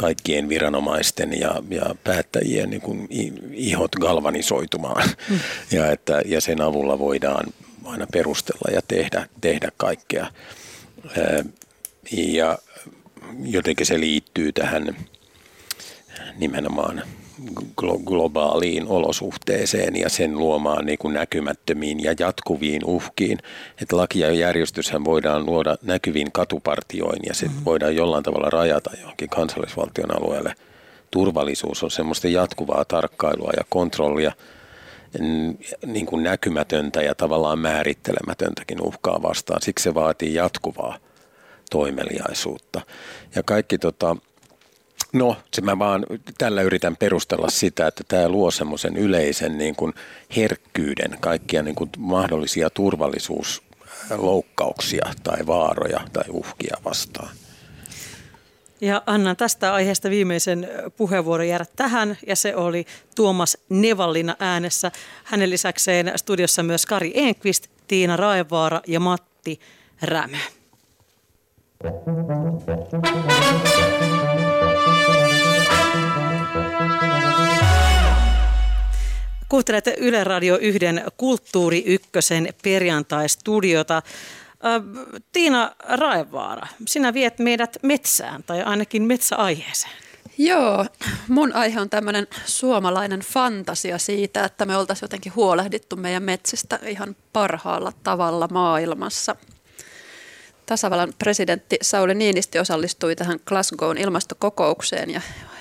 [0.00, 3.08] kaikkien viranomaisten ja, ja päättäjien niin kuin
[3.52, 5.08] ihot galvanisoitumaan.
[5.30, 5.40] Mm.
[5.70, 7.46] Ja, että, ja sen avulla voidaan
[7.84, 10.26] aina perustella ja tehdä, tehdä kaikkea.
[12.12, 12.58] Ja
[13.44, 14.96] jotenkin se liittyy tähän
[16.36, 17.02] nimenomaan
[18.04, 23.38] globaaliin olosuhteeseen ja sen luomaan niin kuin näkymättömiin ja jatkuviin uhkiin.
[23.82, 27.64] Että laki ja järjestyshän voidaan luoda näkyviin katupartioin ja se mm-hmm.
[27.64, 30.54] voidaan jollain tavalla rajata johonkin kansallisvaltion alueelle.
[31.10, 34.32] Turvallisuus on semmoista jatkuvaa tarkkailua ja kontrollia
[35.86, 39.62] niin kuin näkymätöntä ja tavallaan määrittelemätöntäkin uhkaa vastaan.
[39.62, 40.98] Siksi se vaatii jatkuvaa
[41.70, 42.80] toimeliaisuutta.
[43.34, 44.16] Ja kaikki tota,
[45.12, 46.06] No, se mä vaan
[46.38, 49.94] tällä yritän perustella sitä, että tämä luo semmoisen yleisen niin kuin
[50.36, 57.30] herkkyyden kaikkia niin kuin mahdollisia turvallisuusloukkauksia tai vaaroja tai uhkia vastaan.
[58.80, 64.92] Ja annan tästä aiheesta viimeisen puheenvuoron jäädä tähän, ja se oli Tuomas Nevallina äänessä.
[65.24, 69.60] Hänen lisäkseen studiossa myös Kari Enqvist, Tiina Raevaara ja Matti
[70.02, 70.36] Rämö.
[79.50, 80.80] Kuuntelette Yle Radio 1
[81.16, 84.02] Kulttuuri Ykkösen perjantai-studiota.
[85.32, 89.92] Tiina Raevaara, sinä viet meidät metsään tai ainakin metsäaiheeseen.
[90.38, 90.86] Joo,
[91.28, 97.16] mun aihe on tämmöinen suomalainen fantasia siitä, että me oltaisiin jotenkin huolehdittu meidän metsistä ihan
[97.32, 99.36] parhaalla tavalla maailmassa.
[100.66, 105.20] Tasavallan presidentti Sauli Niinistö osallistui tähän Glasgown ilmastokokoukseen ja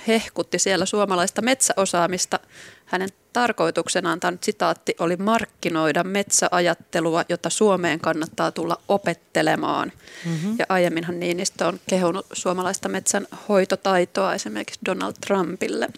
[0.10, 2.39] hehkutti siellä suomalaista metsäosaamista.
[2.86, 9.91] Hänen tarkoituksenaan tämä sitaatti oli markkinoida metsäajattelua, jota Suomeen kannattaa tulla opettelemaan.
[10.26, 10.56] Mm-hmm.
[10.60, 15.89] Ja aiemminhan Niinistö on kehunut suomalaista metsän hoitotaitoa esimerkiksi Donald Trumpille.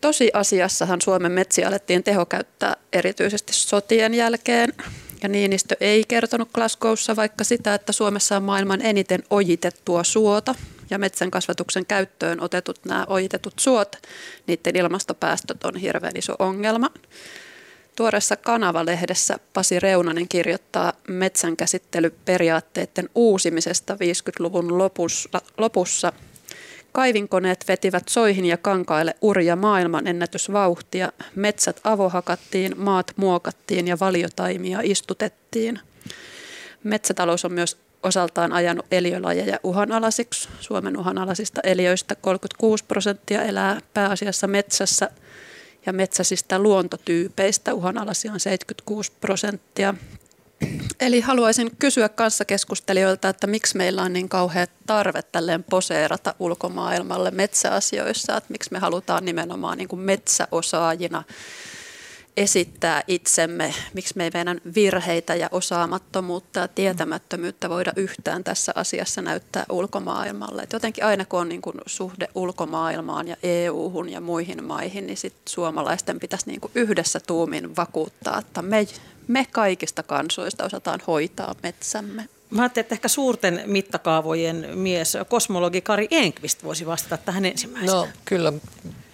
[0.00, 4.72] Tosiasiassahan Suomen metsiä alettiin tehokäyttää erityisesti sotien jälkeen.
[5.22, 10.54] Ja Niinistö ei kertonut Glasgowssa vaikka sitä, että Suomessa on maailman eniten ojitettua suota,
[10.92, 13.96] ja metsän kasvatuksen käyttöön otetut nämä ojitetut suot,
[14.46, 16.90] niiden ilmastopäästöt on hirveän iso ongelma.
[17.96, 26.12] Tuoreessa Kanava-lehdessä Pasi Reunanen kirjoittaa metsänkäsittelyperiaatteiden uusimisesta 50-luvun lopussa, lopussa
[26.92, 31.12] Kaivinkoneet vetivät soihin ja kankaille urja maailman ennätysvauhtia.
[31.34, 35.80] Metsät avohakattiin, maat muokattiin ja valiotaimia istutettiin.
[36.84, 40.48] Metsätalous on myös osaltaan ajanut eliölajeja uhanalaisiksi.
[40.60, 45.10] Suomen uhanalaisista eliöistä 36 prosenttia elää pääasiassa metsässä
[45.86, 49.94] ja metsäisistä luontotyypeistä uhanalaisia on 76 prosenttia.
[51.00, 58.36] Eli haluaisin kysyä kanssakeskustelijoilta, että miksi meillä on niin kauhean tarve tälleen poseerata ulkomaailmalle metsäasioissa,
[58.36, 61.22] että miksi me halutaan nimenomaan niin kuin metsäosaajina
[62.36, 69.22] esittää itsemme, miksi me ei meidän virheitä ja osaamattomuutta ja tietämättömyyttä voida yhtään tässä asiassa
[69.22, 70.62] näyttää ulkomaailmalle.
[70.62, 75.16] Et jotenkin aina kun on niin kuin suhde ulkomaailmaan ja EU-hun ja muihin maihin, niin
[75.16, 78.86] sit suomalaisten pitäisi niin kuin yhdessä tuumin vakuuttaa, että me,
[79.28, 82.28] me kaikista kansoista osataan hoitaa metsämme.
[82.50, 87.92] Mä ajattelin, että ehkä suurten mittakaavojen mies, kosmologi Kari Enqvist voisi vastata tähän ensimmäisenä.
[87.92, 88.52] No kyllä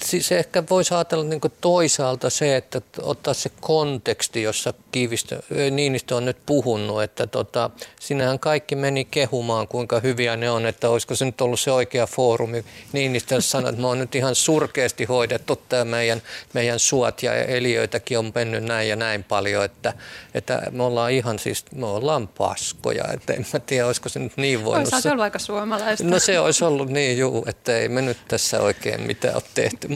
[0.02, 6.24] siis ehkä voisi ajatella niin toisaalta se, että ottaa se konteksti, jossa Kiivistö, Niinistö on
[6.24, 11.24] nyt puhunut, että tota, sinähän kaikki meni kehumaan, kuinka hyviä ne on, että olisiko se
[11.24, 12.64] nyt ollut se oikea foorumi.
[12.92, 18.18] Niinistö sanoi, että me on nyt ihan surkeasti hoidettu tämä meidän, meidän suot ja eliöitäkin
[18.18, 19.92] on mennyt näin ja näin paljon, että,
[20.34, 24.37] että me ollaan ihan siis, me ollaan paskoja, että en mä tiedä, olisiko se nyt
[24.37, 24.92] niin voinut.
[24.92, 26.04] Olisi ollut aika suomalaista.
[26.04, 29.88] No se olisi ollut niin, juu, että ei me nyt tässä oikein mitään ole tehty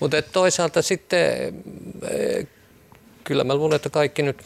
[0.00, 1.54] mutta, toisaalta sitten
[2.10, 2.46] eh,
[3.24, 4.42] kyllä mä luulen, että kaikki nyt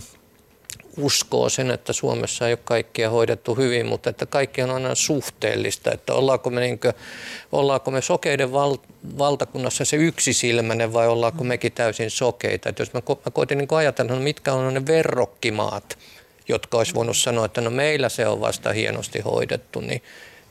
[0.96, 5.92] uskoo sen, että Suomessa ei ole kaikkia hoidettu hyvin, mutta että kaikki on aina suhteellista,
[5.92, 6.92] että ollaanko me, niin kuin,
[7.52, 8.76] ollaanko me sokeiden val,
[9.18, 12.68] valtakunnassa se yksisilmäinen vai ollaanko mekin täysin sokeita.
[12.68, 15.98] Että jos mä, mä koitin niin ajatella, no mitkä on ne verrokkimaat,
[16.48, 20.02] jotka olisi voinut sanoa, että no meillä se on vasta hienosti hoidettu, niin,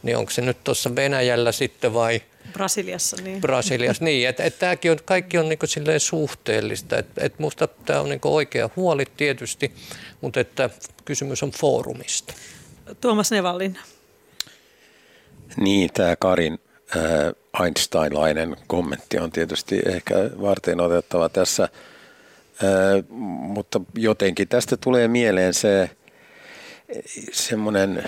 [0.03, 3.41] niin onko se nyt tuossa Venäjällä sitten vai– Brasiliassa, niin.
[3.41, 4.29] Brasiliassa, niin.
[4.29, 6.97] Että et tämäkin on, kaikki on niinku silleen suhteellista.
[6.97, 9.71] Että et musta tämä on niinku oikea huoli tietysti,
[10.21, 10.69] mutta että
[11.05, 12.33] kysymys on foorumista.
[13.01, 13.77] Tuomas Nevallin.
[15.57, 16.59] Niin, tämä Karin
[16.95, 21.69] äh, Einsteinlainen kommentti on tietysti ehkä varten otettava tässä, äh,
[23.09, 25.89] mutta jotenkin tästä tulee mieleen se
[27.31, 28.03] semmoinen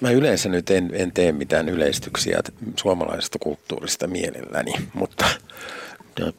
[0.00, 2.40] Mä yleensä nyt en, en tee mitään yleistyksiä
[2.76, 5.24] suomalaisesta kulttuurista mielelläni, mutta,
[6.20, 6.32] no,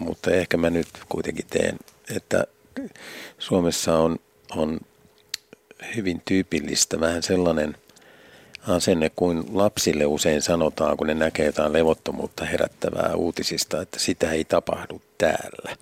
[0.00, 1.78] mutta ehkä mä nyt kuitenkin teen,
[2.16, 2.44] että
[3.38, 4.18] Suomessa on,
[4.56, 4.80] on
[5.96, 7.76] hyvin tyypillistä vähän sellainen
[8.68, 14.44] asenne kuin lapsille usein sanotaan, kun ne näkee jotain levottomuutta herättävää uutisista, että sitä ei
[14.44, 15.76] tapahdu täällä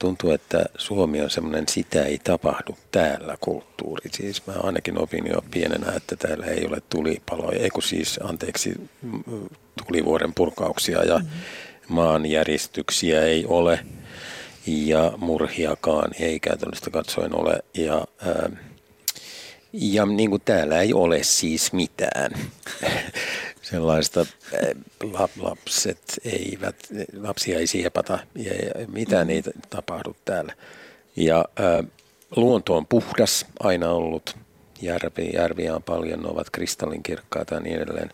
[0.00, 4.10] tuntuu, että Suomi on semmoinen sitä ei tapahdu täällä kulttuuri.
[4.12, 8.90] Siis mä ainakin opin jo pienenä, että täällä ei ole tulipaloja, ei kun siis anteeksi
[9.86, 11.30] tulivuoren purkauksia ja mm-hmm.
[11.88, 13.80] maanjäristyksiä ei ole
[14.66, 17.62] ja murhiakaan ei käytännössä katsoen ole.
[17.74, 18.50] Ja, ää,
[19.72, 22.30] ja niin kuin täällä ei ole siis mitään.
[23.70, 24.20] sellaista,
[24.52, 24.76] eh,
[25.40, 26.76] lapset eivät,
[27.20, 28.52] lapsia ei siepata ja
[28.88, 30.54] mitään ei tapahdu täällä.
[31.16, 31.84] Ja ä,
[32.36, 34.36] luonto on puhdas aina ollut,
[34.82, 38.10] järvi, järviä on paljon, ne ovat kristallinkirkkaita ja niin edelleen.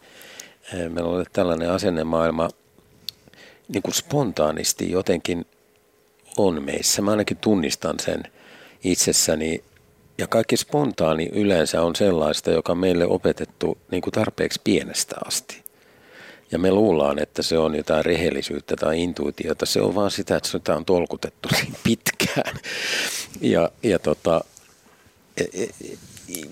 [0.72, 2.48] Meillä on tällainen asennemaailma
[3.68, 5.46] niin kuin spontaanisti jotenkin
[6.36, 7.02] on meissä.
[7.02, 8.22] Mä ainakin tunnistan sen
[8.84, 9.64] itsessäni
[10.18, 15.64] ja kaikki spontaani yleensä on sellaista, joka on meille opetettu niin kuin tarpeeksi pienestä asti.
[16.52, 19.66] Ja me luullaan, että se on jotain rehellisyyttä tai intuitiota.
[19.66, 22.56] Se on vaan sitä, että sitä on tolkutettu niin pitkään.
[23.40, 24.44] Ja, ja, tota,
[25.36, 25.66] e, e,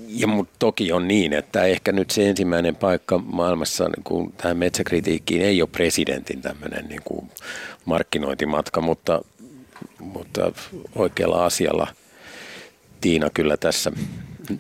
[0.09, 4.57] ja mut toki on niin, että ehkä nyt se ensimmäinen paikka maailmassa niin kuin tähän
[4.57, 7.31] metsäkritiikkiin ei ole presidentin tämmöinen niin
[7.85, 9.23] markkinointimatka, mutta,
[9.99, 10.53] mutta
[10.97, 11.87] oikealla asialla–
[13.05, 13.93] Tiina kyllä tässä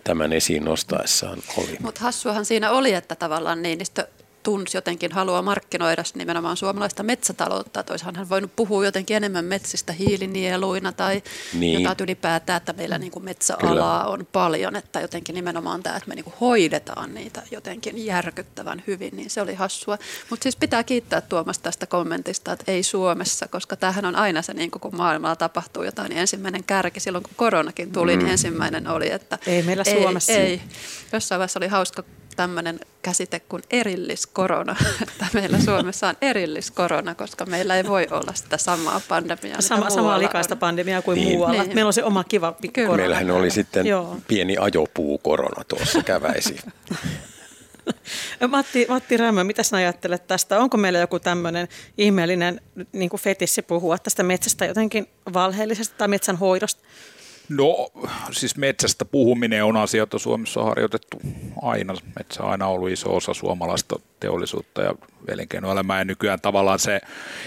[0.04, 1.76] tämän esiin nostaessaan oli.
[1.80, 4.08] Mutta hassuahan siinä oli, että tavallaan Niinistö
[4.44, 7.80] tunsi jotenkin halua markkinoida nimenomaan suomalaista metsätaloutta.
[7.80, 11.22] Että olisihan hän voinut puhua jotenkin enemmän metsistä hiilinieluina tai
[11.54, 11.82] niin.
[11.82, 14.04] jotain ylipäätään, että meillä niin kuin metsäalaa Kyllä.
[14.04, 14.76] on paljon.
[14.76, 19.40] Että jotenkin nimenomaan tämä, että me niin kuin hoidetaan niitä jotenkin järkyttävän hyvin, niin se
[19.40, 19.98] oli hassua.
[20.30, 24.54] Mutta siis pitää kiittää Tuomas tästä kommentista, että ei Suomessa, koska tämähän on aina se,
[24.54, 28.24] niin kuin kun maailmalla tapahtuu jotain, niin ensimmäinen kärki silloin kun koronakin tuli, niin mm.
[28.24, 30.32] niin ensimmäinen oli, että ei meillä Suomessa.
[30.32, 30.60] Ei, ei.
[31.12, 32.04] Jossain vaiheessa oli hauska
[32.36, 38.58] tämmöinen käsite kuin erilliskorona, että meillä Suomessa on erilliskorona, koska meillä ei voi olla sitä
[38.58, 39.60] samaa pandemiaa.
[39.60, 40.58] Sama, samaa likaista on.
[40.58, 41.28] pandemiaa kuin niin.
[41.28, 41.62] muualla.
[41.62, 41.74] Niin.
[41.74, 42.86] Meillä on se oma kiva Kyllä.
[42.86, 42.96] korona.
[42.96, 44.16] Meillähän oli sitten Joo.
[44.28, 46.56] pieni ajopuukorona tuossa käväisi.
[48.48, 50.58] Matti, Matti Rämö, mitä sinä ajattelet tästä?
[50.58, 51.68] Onko meillä joku tämmöinen
[51.98, 52.60] ihmeellinen
[52.92, 56.82] niin kuin fetissi puhua tästä metsästä jotenkin valheellisesti tai metsän hoidosta?
[57.48, 57.90] No
[58.30, 61.16] siis metsästä puhuminen on asia, jota Suomessa on harjoitettu
[61.62, 61.94] aina.
[62.18, 64.94] Metsä on aina ollut iso osa suomalaista teollisuutta ja
[65.28, 67.00] elinkeinoelämää ja nykyään tavallaan se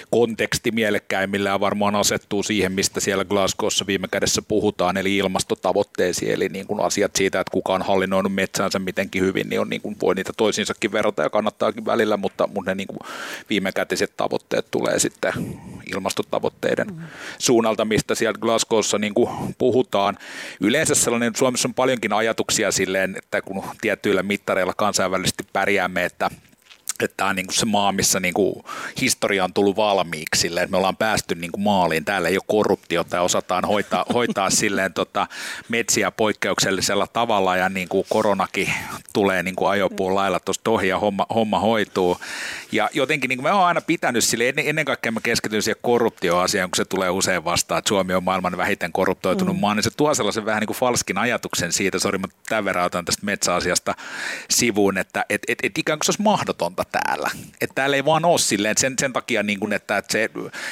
[0.09, 6.67] konteksti mielekkäimmillään varmaan asettuu siihen, mistä siellä Glasgowssa viime kädessä puhutaan, eli ilmastotavoitteisiin, eli niin
[6.67, 10.15] kuin asiat siitä, että kuka on hallinnoinut metsänsä mitenkin hyvin, niin on niin kuin, voi
[10.15, 12.99] niitä toisiinsakin verrata ja kannattaakin välillä, mutta, mutta ne niin kuin
[13.49, 15.33] viimekätiset tavoitteet tulee sitten
[15.95, 17.03] ilmastotavoitteiden mm.
[17.37, 19.86] suunnalta, mistä siellä Glasgowssa niin kuin puhutaan.
[20.61, 26.29] Yleensä sellainen, Suomessa on paljonkin ajatuksia silleen, että kun tietyillä mittareilla kansainvälisesti pärjäämme, että
[27.05, 28.63] että tämä on niin kuin se maa, missä niin kuin
[29.01, 32.05] historia on tullut valmiiksi silleen, että me ollaan päästy niin kuin maaliin.
[32.05, 35.27] Täällä ei ole korruptiota ja osataan hoitaa, hoitaa silleen tota,
[35.69, 38.73] metsiä poikkeuksellisella tavalla ja niin kuin koronakin
[39.13, 42.17] tulee niin kuin ajopuun lailla tuosta ohi ja homma, homma hoituu.
[42.71, 45.79] Ja jotenkin niin kuin me on aina pitänyt sille, ennen, ennen kaikkea mä keskityn siihen
[45.81, 49.61] korruptioasiaan, kun se tulee usein vastaan, että Suomi on maailman vähiten korruptoitunut mm.
[49.61, 52.85] maa, niin se tuo sellaisen vähän niin kuin falskin ajatuksen siitä, sori mä tämän verran
[52.85, 53.95] otan tästä metsäasiasta
[54.49, 57.31] sivuun, että et, et, et ikään kuin se olisi mahdotonta täällä.
[57.61, 60.29] Että täällä ei vaan ole silleen, että sen, sen takia, niin kuin, että, että, se,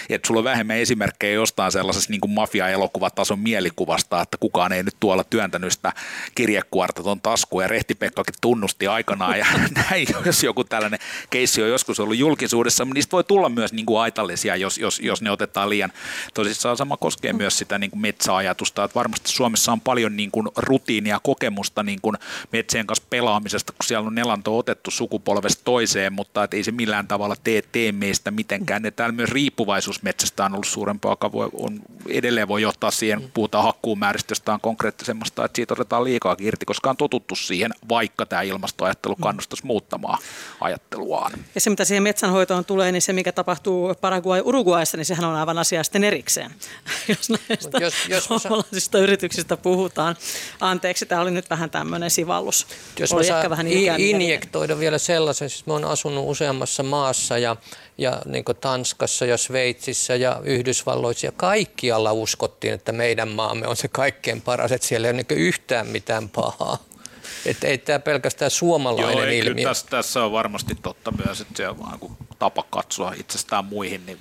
[0.09, 5.23] että sulla on vähemmän esimerkkejä jostain sellaisessa niin mafia-elokuvatason mielikuvasta, että kukaan ei nyt tuolla
[5.23, 5.93] työntänyt sitä
[6.35, 9.45] kirjekuorta tuon taskuun ja Rehti Pekkakin tunnusti aikanaan ja
[9.89, 10.99] näin, jos joku tällainen
[11.29, 15.21] keissi on joskus ollut julkisuudessa, niistä voi tulla myös niin kuin aitallisia, jos, jos, jos
[15.21, 15.91] ne otetaan liian
[16.33, 16.77] tosissaan.
[16.77, 21.19] Sama koskee myös sitä niin kuin metsäajatusta, että varmasti Suomessa on paljon niin kuin rutiinia,
[21.23, 22.15] kokemusta niin kuin
[22.51, 26.71] metsien kanssa pelaamisesta, kun siellä on elanto otettu sukupolvesta toiseen, edelleen, mutta et ei se
[26.71, 28.83] millään tavalla tee, tee meistä mitenkään.
[28.83, 33.21] Ja täällä myös riippuvaisuus metsästä on ollut suurempaa, joka voi, on, edelleen voi johtaa siihen,
[33.21, 37.71] kun puhutaan hakkuumääristä, josta on konkreettisemmasta, että siitä otetaan liikaa irti, koska on totuttu siihen,
[37.89, 40.19] vaikka tämä ilmastoajattelu kannustaisi muuttamaan
[40.61, 41.31] ajatteluaan.
[41.55, 45.35] Ja se, mitä siihen metsänhoitoon tulee, niin se, mikä tapahtuu Paraguay Uruguayssa, niin sehän on
[45.35, 46.51] aivan asia sitten erikseen,
[47.09, 50.15] jos näistä jos, jos suomalaisista yrityksistä puhutaan.
[50.59, 52.67] Anteeksi, tämä oli nyt vähän tämmöinen sivallus.
[52.99, 57.55] Jos oli mä ehkä vähän injektoida vielä sellaisen, siis mä oon asunut useammassa maassa ja,
[57.97, 63.87] ja niin Tanskassa ja Sveitsissä ja Yhdysvalloissa ja kaikkialla uskottiin, että meidän maamme on se
[63.87, 66.77] kaikkein paras, että siellä ei ole niin yhtään mitään pahaa.
[67.45, 69.53] Että ei tämä pelkästään suomalainen Joo, ilmiö.
[69.53, 73.65] Kyllä tässä, tässä on varmasti totta myös, että se on vaan kun tapa katsoa itsestään
[73.65, 74.19] muihin, niin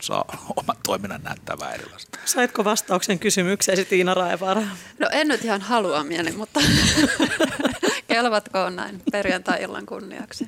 [0.00, 0.24] saa
[0.56, 2.18] oman toiminnan näyttää erilaista.
[2.24, 4.62] Saitko vastauksen kysymykseesi Tiina Raevaara?
[4.98, 6.60] No en nyt ihan haluamieni, mutta
[8.08, 10.46] kelvatko näin perjantai-illan kunniaksi?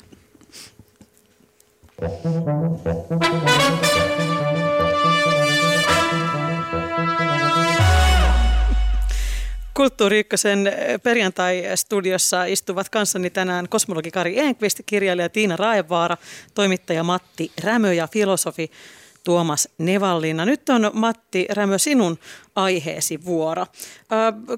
[9.75, 16.17] Kulttuuri Ykkösen eh, perjantai-studiossa istuvat kanssani tänään kosmologi Kari Enqvist, kirjailija Tiina Raevaara,
[16.55, 18.71] toimittaja Matti Rämö ja filosofi
[19.25, 20.45] Tuomas Nevallinna.
[20.45, 22.19] Nyt on Matti Rämö sinun
[22.57, 23.67] aiheesi vuoro.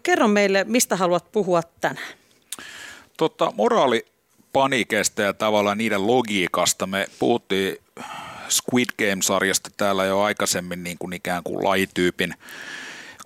[0.03, 2.15] kerro meille, mistä haluat puhua tänään?
[3.17, 4.07] Totta, moraali
[4.53, 6.87] panikeista ja tavallaan niiden logiikasta.
[6.87, 7.79] Me puhuttiin
[8.49, 12.35] Squid Game-sarjasta täällä jo aikaisemmin niin kuin ikään kuin lajityypin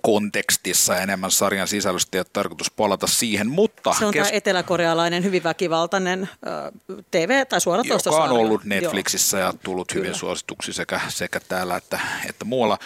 [0.05, 3.93] kontekstissa enemmän sarjan sisällöstä ja tarkoitus palata siihen, mutta...
[3.99, 8.25] Se on kes- tämä eteläkorealainen hyvin väkivaltainen äh, TV- tai suoratoistosarja.
[8.25, 9.47] Joka on ollut Netflixissä Joo.
[9.47, 10.03] ja tullut Kyllä.
[10.03, 12.77] hyvin suosituksi sekä, sekä täällä että, että muualla.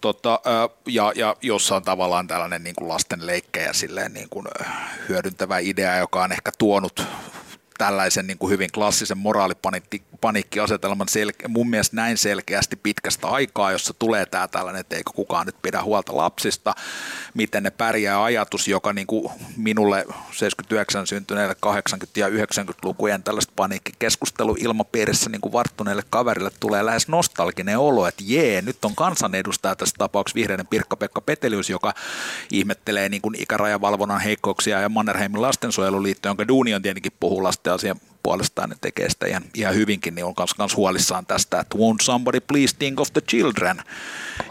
[0.00, 0.40] Tota,
[0.86, 4.46] ja, ja jossa on tavallaan tällainen niin kuin lasten leikkejä silleen niin kuin,
[5.08, 7.02] hyödyntävä idea, joka on ehkä tuonut
[7.78, 9.18] tällaisen niin kuin hyvin klassisen
[10.22, 15.46] moraalipaniikkiasetelman selke- mun mielestä näin selkeästi pitkästä aikaa, jossa tulee tämä tällainen, että eikö kukaan
[15.46, 16.74] nyt pidä huolta lapsista,
[17.34, 21.68] miten ne pärjää ajatus, joka niin kuin minulle 79 syntyneille 80-
[22.16, 28.62] ja 90-lukujen tällaista paniikkikeskustelu ilmapiirissä niin kuin varttuneille kaverille tulee lähes nostalginen olo, että jee,
[28.62, 31.94] nyt on kansanedustaja tässä tapauksessa vihreinen Pirkka-Pekka Petelius, joka
[32.52, 38.00] ihmettelee niin kuin ikärajavalvonnan heikkouksia ja Mannerheimin lastensuojeluliitto, jonka duuni on tietenkin puhuu lasten asian
[38.22, 42.40] puolestaan, ne tekee sitä ihan, ihan hyvinkin, niin on myös huolissaan tästä, että won't somebody
[42.40, 43.82] please think of the children,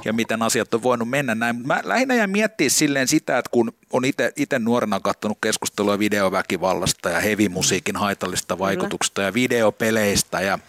[0.06, 1.68] ja miten asiat on voinut mennä näin.
[1.68, 4.04] Mä lähinnä jäin miettiä silleen sitä, että kun on
[4.36, 10.60] itse nuorena katsonut keskustelua videoväkivallasta ja hevimusiikin haitallista vaikutuksista ja videopeleistä ja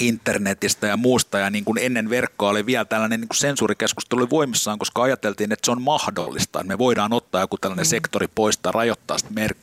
[0.00, 4.78] internetistä ja muusta, ja niin kuin ennen verkkoa oli vielä tällainen niin kuin sensuurikeskustelu voimissaan,
[4.78, 7.90] koska ajateltiin, että se on mahdollista, että me voidaan ottaa joku tällainen mm.
[7.90, 9.54] sektori poistaa, rajoittaa sitä mer-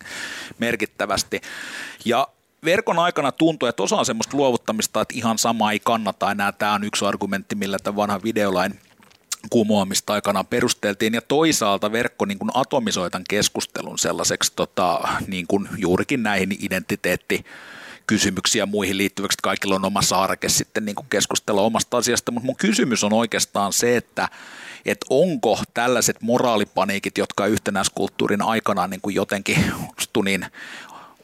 [0.59, 1.41] merkittävästi.
[2.05, 2.27] Ja
[2.65, 6.51] verkon aikana tuntui, että osa on semmoista luovuttamista, että ihan sama ei kannata enää.
[6.51, 8.79] Tämä on yksi argumentti, millä tämän vanhan videolain
[9.49, 15.69] kumoamista aikanaan perusteltiin, ja toisaalta verkko niin kuin atomisoi tämän keskustelun sellaiseksi tota, niin kuin
[15.77, 17.45] juurikin näihin identiteetti
[18.07, 22.45] kysymyksiä muihin liittyväksi, että kaikilla on oma saareke sitten niin kuin keskustella omasta asiasta, mutta
[22.45, 24.29] mun kysymys on oikeastaan se, että
[24.85, 29.73] että onko tällaiset moraalipaniikit, jotka yhtenäiskulttuurin aikana niin kuin jotenkin
[30.25, 30.45] niin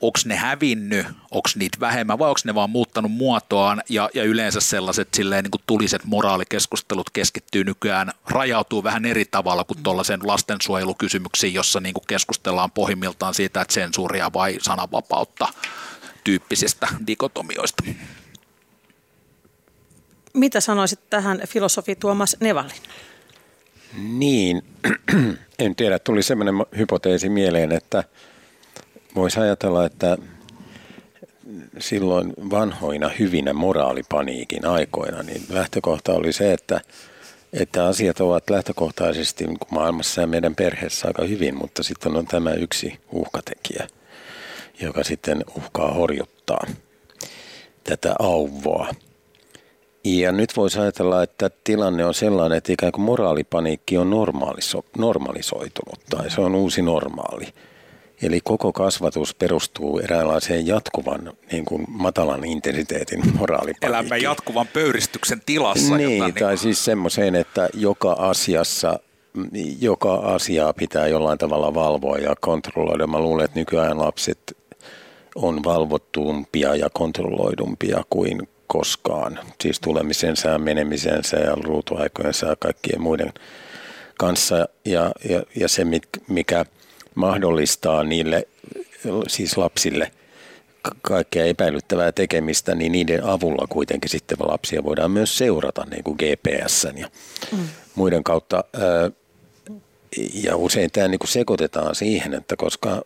[0.01, 4.61] onko ne hävinnyt, onko niitä vähemmän vai onko ne vaan muuttanut muotoaan ja, ja yleensä
[4.61, 11.53] sellaiset silleen, niin kuin tuliset moraalikeskustelut keskittyy nykyään, rajautuu vähän eri tavalla kuin tuollaisen lastensuojelukysymyksiin,
[11.53, 15.47] jossa niin kuin keskustellaan pohjimmiltaan siitä, että sensuuria vai sananvapautta
[16.23, 17.83] tyyppisistä dikotomioista.
[20.33, 22.81] Mitä sanoisit tähän filosofi Tuomas Nevalin?
[23.97, 24.61] Niin,
[25.59, 28.03] en tiedä, tuli semmoinen hypoteesi mieleen, että–
[29.15, 30.17] Voisi ajatella, että
[31.79, 36.81] silloin vanhoina hyvinä moraalipaniikin aikoina, niin lähtökohta oli se, että,
[37.53, 42.53] että asiat ovat lähtökohtaisesti niin maailmassa ja meidän perheessä aika hyvin, mutta sitten on tämä
[42.53, 43.87] yksi uhkatekijä,
[44.81, 46.67] joka sitten uhkaa horjuttaa
[47.83, 48.87] tätä auvoa.
[50.03, 55.99] Ja nyt voisi ajatella, että tilanne on sellainen, että ikään kuin moraalipaniikki on normaliso- normalisoitunut
[56.09, 57.47] tai se on uusi normaali–
[58.21, 63.89] Eli koko kasvatus perustuu eräänlaiseen jatkuvan niin kuin matalan intensiteetin moraalipaniikkiin.
[63.89, 65.97] Elämme jatkuvan pöyristyksen tilassa.
[65.97, 66.57] Niin, jota, tai niin...
[66.57, 68.99] siis semmoiseen, että joka asiassa
[69.79, 73.07] joka asiaa pitää jollain tavalla valvoa ja kontrolloida.
[73.07, 74.57] Mä luulen, että nykyään lapset
[75.35, 79.39] on valvottumpia ja kontrolloidumpia kuin koskaan.
[79.61, 83.33] Siis tulemisensa ja menemisensä ja ruutuaikojensa ja kaikkien muiden
[84.17, 84.69] kanssa.
[84.85, 85.85] Ja, ja, ja se,
[86.27, 86.65] mikä
[87.15, 88.47] mahdollistaa niille,
[89.27, 90.11] siis lapsille,
[91.01, 96.87] kaikkea epäilyttävää tekemistä, niin niiden avulla kuitenkin sitten lapsia voidaan myös seurata niin kuin GPS
[96.95, 97.09] ja
[97.51, 97.67] mm.
[97.95, 98.63] muiden kautta.
[100.33, 103.01] Ja usein tämä niin kuin sekoitetaan siihen, että koska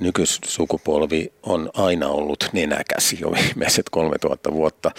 [0.00, 4.90] nykysukupolvi on aina ollut nenäkäs jo viimeiset 3000 vuotta.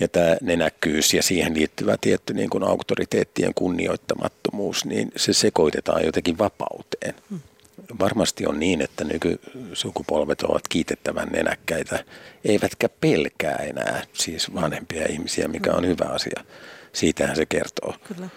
[0.00, 6.38] Ja tämä nenäkkyys ja siihen liittyvä tietty niin kuin auktoriteettien kunnioittamattomuus, niin se sekoitetaan jotenkin
[6.38, 7.14] vapauteen.
[7.30, 7.40] Hmm.
[7.98, 12.04] Varmasti on niin, että nykysukupolvet ovat kiitettävän nenäkkäitä,
[12.44, 16.44] eivätkä pelkää enää siis vanhempia ihmisiä, mikä on hyvä asia.
[16.94, 17.94] Siitähän se kertoo.
[18.08, 18.28] Kyllä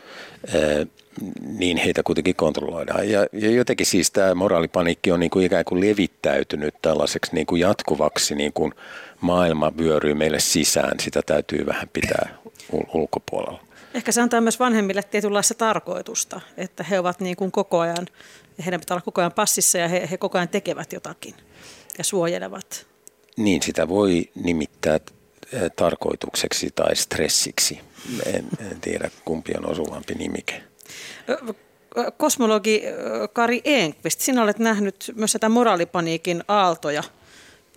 [1.41, 3.09] niin heitä kuitenkin kontrolloidaan.
[3.09, 7.59] Ja, ja jotenkin siis tämä moraalipaniikki on niin kuin ikään kuin levittäytynyt tällaiseksi niin kuin
[7.59, 8.73] jatkuvaksi, niin kuin
[9.21, 12.37] maailma vyöryy meille sisään, sitä täytyy vähän pitää
[12.93, 13.59] ulkopuolella.
[13.93, 18.07] Ehkä se antaa myös vanhemmille tietynlaista tarkoitusta, että he ovat niin kuin koko ajan,
[18.65, 21.35] heidän pitää olla koko ajan passissa ja he, he koko ajan tekevät jotakin
[21.97, 22.87] ja suojelevat.
[23.37, 24.99] Niin, sitä voi nimittää
[25.75, 27.79] tarkoitukseksi tai stressiksi.
[28.25, 30.63] En, en tiedä, kumpi on osuvampi nimike.
[32.17, 32.83] Kosmologi
[33.33, 37.03] Kari Enqvist, sinä olet nähnyt myös tätä moraalipaniikin aaltoja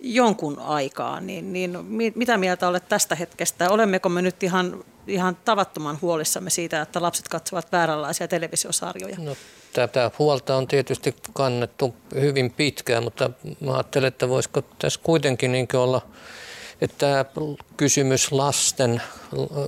[0.01, 1.77] jonkun aikaa, niin, niin
[2.15, 3.69] mitä mieltä olet tästä hetkestä?
[3.69, 9.15] Olemmeko me nyt ihan, ihan tavattoman huolissamme siitä, että lapset katsovat vääränlaisia televisiosarjoja?
[9.19, 9.35] No,
[9.73, 15.67] tätä huolta on tietysti kannettu hyvin pitkään, mutta mä ajattelen, että voisiko tässä kuitenkin niin
[15.75, 16.01] olla–
[16.81, 17.25] että
[17.77, 19.01] kysymys lasten,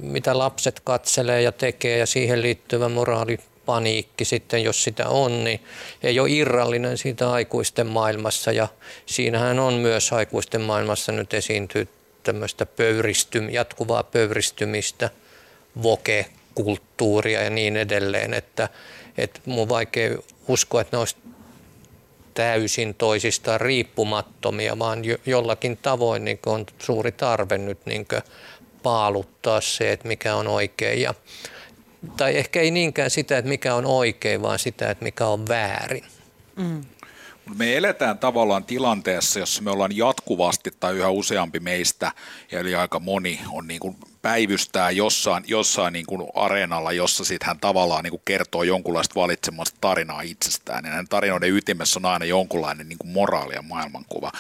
[0.02, 5.64] mitä lapset katselee ja tekee ja siihen liittyvä moraalipaniikki sitten, jos sitä on, niin
[6.04, 8.52] ei ole irrallinen siitä aikuisten maailmassa.
[8.52, 8.68] Ja
[9.06, 11.88] siinähän on myös aikuisten maailmassa nyt esiintyy
[12.24, 15.10] tämmöistä pöyristym, jatkuvaa pöyristymistä,
[15.84, 18.70] voke-kulttuuria ja niin edelleen, että,
[19.18, 21.16] että mun on vaikea uskoa, että ne olisi
[22.34, 28.08] täysin toisistaan riippumattomia, vaan jollakin tavoin niin on suuri tarve nyt niin
[28.84, 31.02] paaluttaa se, että mikä on oikein.
[31.02, 31.14] Ja,
[32.18, 36.04] tai ehkä ei niinkään sitä, että mikä on oikein, vaan sitä, että mikä on väärin.
[36.56, 36.82] Mm.
[37.58, 42.12] Me eletään tavallaan tilanteessa, jossa me ollaan jatkuvasti tai yhä useampi meistä,
[42.52, 47.60] eli aika moni on niin kuin päivystää jossain, jossain niin kuin areenalla, jossa sitten hän
[47.60, 50.86] tavallaan niin kuin kertoo jonkunlaista valitsemasta tarinaa itsestään.
[50.86, 54.32] Ja hänen tarinoiden ytimessä on aina jonkunlainen niin kuin moraali ja maailmankuva.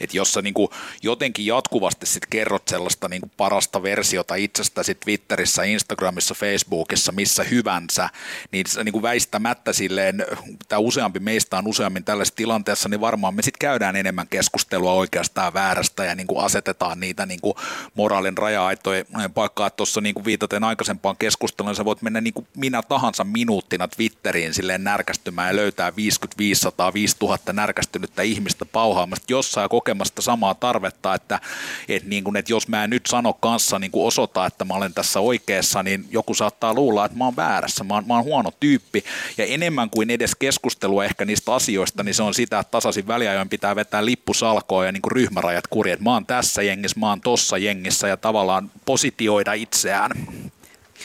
[0.00, 0.68] Että jossa niin kuin
[1.02, 8.08] jotenkin jatkuvasti sitten kerrot sellaista niin kuin parasta versiota itsestäsi Twitterissä, Instagramissa, Facebookissa, missä hyvänsä,
[8.52, 10.24] niin, niin kuin väistämättä silleen,
[10.68, 15.54] tämä useampi meistä on useammin tällaisessa tilanteessa, niin varmaan me sitten käydään enemmän keskustelua oikeastaan
[15.54, 17.54] väärästä ja niin kuin asetetaan niitä niin kuin
[17.94, 22.46] moraalin raja-aitoja semmoinen paikka, että tuossa niin viitaten aikaisempaan keskusteluun, sä voit mennä niin kuin
[22.56, 29.68] minä tahansa minuuttina Twitteriin silleen närkästymään ja löytää 50, 500, 5000 närkästynyttä ihmistä pauhaamasta jossain
[29.68, 31.40] kokemasta samaa tarvetta, että,
[31.88, 34.74] että, niin kuin, että jos mä en nyt sano kanssa niin kuin osoita, että mä
[34.74, 38.24] olen tässä oikeassa, niin joku saattaa luulla, että mä oon väärässä, mä oon, mä oon
[38.24, 39.04] huono tyyppi.
[39.38, 43.48] Ja enemmän kuin edes keskustelua ehkä niistä asioista, niin se on sitä, että tasaisin väliajoin
[43.48, 47.20] pitää vetää lippusalkoa ja niin kuin ryhmärajat kuri, että mä oon tässä jengissä, mä oon
[47.20, 48.70] tossa jengissä ja tavallaan
[49.16, 50.10] positioida itseään.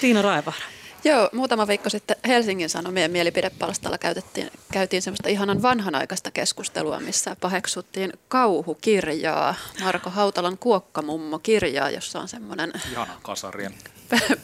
[0.01, 0.61] Tiina Raivaara.
[1.03, 8.13] Joo, muutama viikko sitten Helsingin Sanomien mielipidepalstalla käytettiin, käytiin semmoista ihanan vanhanaikaista keskustelua, missä paheksuttiin
[8.27, 12.73] kauhukirjaa, Marko Hautalan Kuokkamummo-kirjaa, jossa on semmoinen...
[12.91, 13.73] Ihana kasarien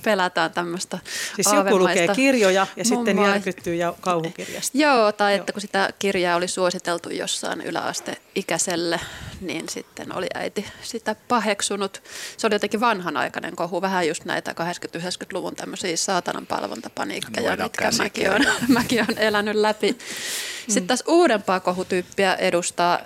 [0.04, 1.00] pelätään tämmöistä
[1.36, 4.78] Siis joku lukee kirjoja ja sitten järkyttyy ja kauhukirjasta.
[4.78, 9.00] Joo, tai että kun sitä kirjaa oli suositeltu jossain yläasteikäiselle,
[9.42, 12.04] niin sitten oli äiti sitä paheksunut.
[12.38, 18.48] Se oli jotenkin vanhanaikainen kohu, vähän just näitä 80-90-luvun tämmöisiä saatanan palvontapaniikkeja, mitkä mäkin olen,
[18.68, 19.98] mäkin olen elänyt läpi.
[20.68, 23.00] Sitten taas uudempaa kohutyyppiä edustaa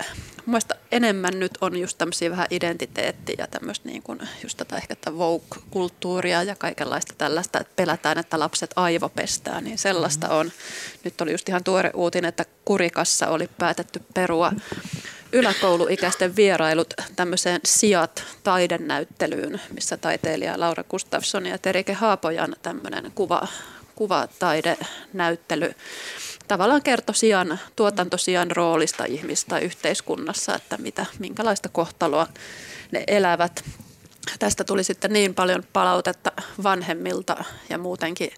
[0.45, 4.95] Mielestäni enemmän nyt on just tämmöisiä vähän identiteettiä ja tämmöistä niin kuin just tätä ehkä
[4.95, 10.39] tätä woke-kulttuuria ja kaikenlaista tällaista, että pelätään, että lapset aivopestää, niin sellaista mm-hmm.
[10.39, 10.51] on.
[11.03, 14.51] Nyt oli just ihan tuore uutinen, että Kurikassa oli päätetty perua
[15.33, 23.47] yläkouluikäisten vierailut tämmöiseen Siat taidenäyttelyyn, missä taiteilija Laura Gustafsson ja Terike Haapojan tämmöinen kuva,
[23.95, 25.75] kuvataidenäyttely
[26.51, 32.27] tavallaan kertoi sian, tuotantosian roolista ihmistä yhteiskunnassa, että mitä, minkälaista kohtaloa
[32.91, 33.63] ne elävät.
[34.39, 36.31] Tästä tuli sitten niin paljon palautetta
[36.63, 38.31] vanhemmilta ja muutenkin,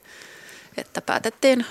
[0.77, 1.65] että päätettiin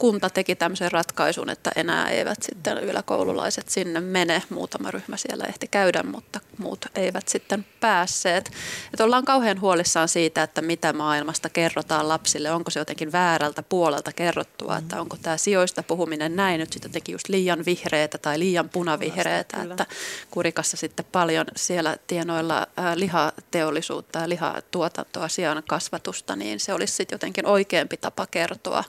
[0.00, 4.42] kunta teki tämmöisen ratkaisun, että enää eivät sitten yläkoululaiset sinne mene.
[4.50, 8.50] Muutama ryhmä siellä ehti käydä, mutta muut eivät sitten päässeet.
[8.92, 12.50] Että ollaan kauhean huolissaan siitä, että mitä maailmasta kerrotaan lapsille.
[12.50, 17.12] Onko se jotenkin väärältä puolelta kerrottua, että onko tämä sijoista puhuminen näin nyt sitten jotenkin
[17.12, 19.62] just liian vihreätä tai liian punavihreätä.
[19.62, 19.86] Että
[20.30, 27.46] Kurikassa sitten paljon siellä tienoilla lihateollisuutta ja lihatuotantoa, sian kasvatusta, niin se olisi sitten jotenkin
[27.46, 28.84] oikeampi tapa kertoa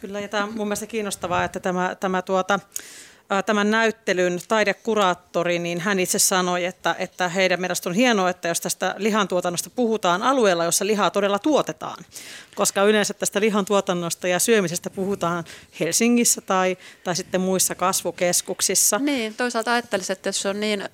[0.00, 2.60] Kyllä, ja tämä on mun mielestä kiinnostavaa, että tämä, tämä tuota,
[3.46, 8.60] tämän näyttelyn taidekuraattori, niin hän itse sanoi, että, että heidän mielestä on hienoa, että jos
[8.60, 12.04] tästä lihantuotannosta puhutaan alueella, jossa lihaa todella tuotetaan.
[12.54, 15.44] Koska yleensä tästä lihantuotannosta ja syömisestä puhutaan
[15.80, 18.98] Helsingissä tai, tai sitten muissa kasvukeskuksissa.
[18.98, 20.84] Niin, toisaalta ajattelisin, että jos se on niin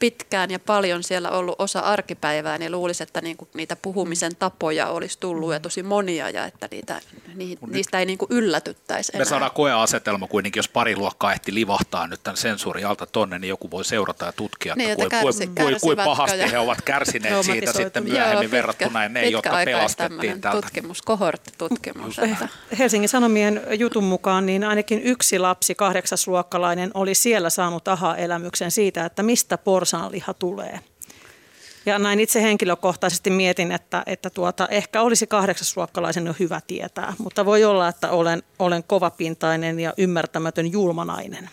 [0.00, 5.20] pitkään ja paljon siellä ollut osa arkipäivää, niin luulisi, että niinku niitä puhumisen tapoja olisi
[5.20, 7.00] tullut ja tosi monia ja että niitä,
[7.34, 9.20] ni, niistä ei niinku yllätyttäisi enää.
[9.20, 13.48] Me saadaan koeasetelma kuitenkin, jos pari luokkaa ehti livahtaa nyt tämän sensuurin alta tonne, niin
[13.48, 16.48] joku voi seurata ja tutkia, niin, että että kärsi, kui, kui, pahasti ja...
[16.48, 20.60] he ovat kärsineet siitä sitten myöhemmin Joo, pitkä, verrattuna ne, jotka pelastettiin tältä.
[20.62, 22.18] tutkimus, kohorttitutkimus.
[22.18, 22.48] Että...
[22.78, 29.22] Helsingin Sanomien jutun mukaan niin ainakin yksi lapsi, kahdeksasluokkalainen, oli siellä saanut aha-elämyksen siitä, että
[29.22, 30.80] mistä por porsaanliha tulee.
[31.86, 37.46] Ja näin itse henkilökohtaisesti mietin, että, että tuota, ehkä olisi kahdeksasluokkalaisen jo hyvä tietää, mutta
[37.46, 41.50] voi olla, että olen, olen kovapintainen ja ymmärtämätön julmanainen,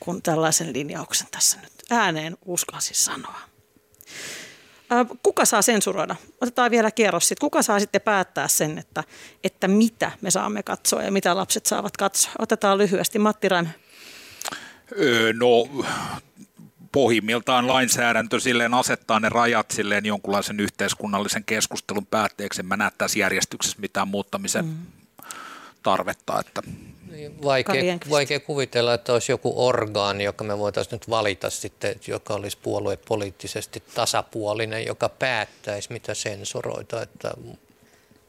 [0.00, 3.40] kun tällaisen linjauksen tässä nyt ääneen uskalsin sanoa.
[5.22, 6.16] Kuka saa sensuroida?
[6.40, 7.46] Otetaan vielä kierros sitten.
[7.46, 9.04] Kuka saa sitten päättää sen, että,
[9.44, 12.32] että mitä me saamme katsoa ja mitä lapset saavat katsoa?
[12.38, 13.18] Otetaan lyhyesti.
[13.18, 13.68] Matti Rämö.
[14.98, 15.68] Öö, no
[16.98, 22.60] pohjimmiltaan lainsäädäntö silleen asettaa ne rajat silleen jonkunlaisen yhteiskunnallisen keskustelun päätteeksi.
[22.60, 24.76] En mä näe tässä järjestyksessä mitään muuttamisen mm.
[25.82, 26.40] tarvetta.
[26.40, 26.62] Että.
[27.10, 32.34] Niin, vaikea, vaikea kuvitella, että olisi joku orgaani, joka me voitaisiin nyt valita sitten, joka
[32.34, 37.02] olisi puoluepoliittisesti tasapuolinen, joka päättäisi, mitä sensuroita.
[37.02, 37.30] Että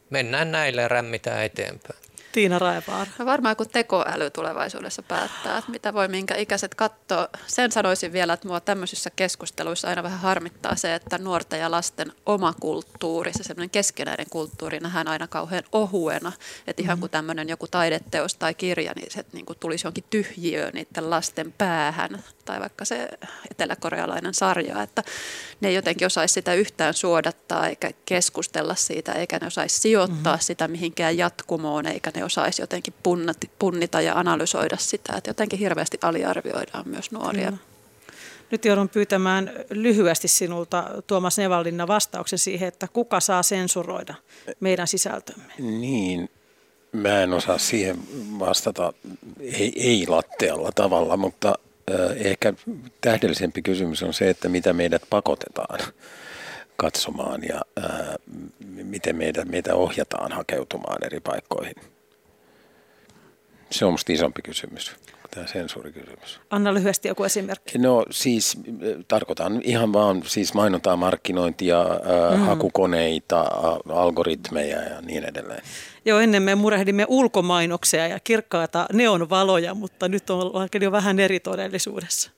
[0.10, 1.99] mennään näille ja rämmitään eteenpäin.
[2.32, 3.12] Tiina Raivaara?
[3.20, 7.28] No varmaan kun tekoäly tulevaisuudessa päättää, että mitä voi minkä ikäiset katsoa.
[7.48, 12.12] Sen sanoisin vielä, että mua tämmöisissä keskusteluissa aina vähän harmittaa se, että nuorten ja lasten
[12.26, 16.32] oma kulttuuri, se semmoinen keskenäinen kulttuuri nähdään aina kauhean ohuena.
[16.68, 17.00] Että ihan mm-hmm.
[17.00, 21.54] kuin tämmöinen joku taideteos tai kirja, niin se niin kuin tulisi jonkin tyhjiö niiden lasten
[21.58, 22.24] päähän.
[22.50, 23.10] Tai vaikka se
[23.52, 25.04] eteläkorealainen sarja, että
[25.62, 30.44] ne ei jotenkin osaisi sitä yhtään suodattaa eikä keskustella siitä, eikä ne osaisi sijoittaa mm-hmm.
[30.44, 32.94] sitä mihinkään jatkumoon, eikä ne osaisi jotenkin
[33.60, 35.14] punnita ja analysoida sitä.
[35.18, 37.52] Että jotenkin hirveästi aliarvioidaan myös nuoria.
[37.52, 37.58] Mm.
[38.52, 44.14] Nyt joudun pyytämään lyhyesti sinulta, Tuomas Nevallinna, vastauksen siihen, että kuka saa sensuroida
[44.60, 45.54] meidän sisältömme?
[45.60, 46.30] Niin,
[46.92, 47.98] mä en osaa siihen
[48.40, 48.94] vastata
[49.40, 51.56] ei, ei lattealla tavalla, mutta
[52.16, 52.54] ehkä
[53.02, 55.80] tähdellisempi kysymys on se, että mitä meidät pakotetaan
[56.76, 57.62] katsomaan ja
[58.66, 61.76] miten meitä, meitä ohjataan hakeutumaan eri paikkoihin.
[63.72, 64.96] Se on minusta isompi kysymys
[65.32, 66.40] tämä sensuurikysymys.
[66.50, 67.78] Anna lyhyesti joku esimerkki.
[67.78, 68.58] No siis
[69.08, 71.86] tarkoitan ihan vaan siis mainontaa, markkinointia,
[72.36, 72.40] mm.
[72.40, 73.42] hakukoneita,
[73.90, 75.64] algoritmeja ja niin edelleen.
[76.06, 82.32] Joo, ennen me murehdimme ulkomainoksia ja kirkkaita neonvaloja, mutta nyt on jo vähän eri todellisuudessa.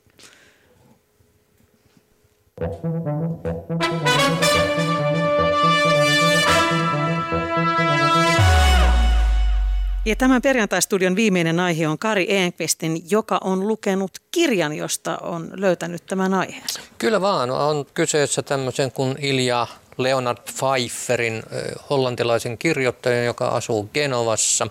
[10.06, 16.06] Ja tämän perjantaistudion viimeinen aihe on Kari Enqvistin, joka on lukenut kirjan, josta on löytänyt
[16.06, 16.80] tämän aiheensa.
[16.98, 17.52] Kyllä vaan.
[17.52, 21.44] On kyseessä tämmöisen kuin Ilja Leonard Pfeifferin
[21.90, 24.68] hollantilaisen kirjoittajan, joka asuu Genovassa.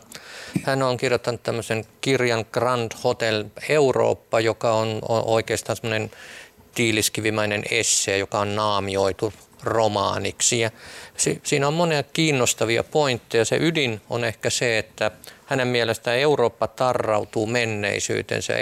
[0.63, 6.11] Hän on kirjoittanut tämmöisen kirjan Grand Hotel Eurooppa, joka on oikeastaan semmoinen
[6.75, 9.33] tiiliskivimäinen esse, joka on naamioitu
[9.65, 10.61] romaaniksi.
[10.61, 10.71] Ja
[11.43, 13.45] siinä on monia kiinnostavia pointteja.
[13.45, 15.11] Se ydin on ehkä se, että
[15.47, 18.55] hänen mielestään Eurooppa tarrautuu menneisyytensä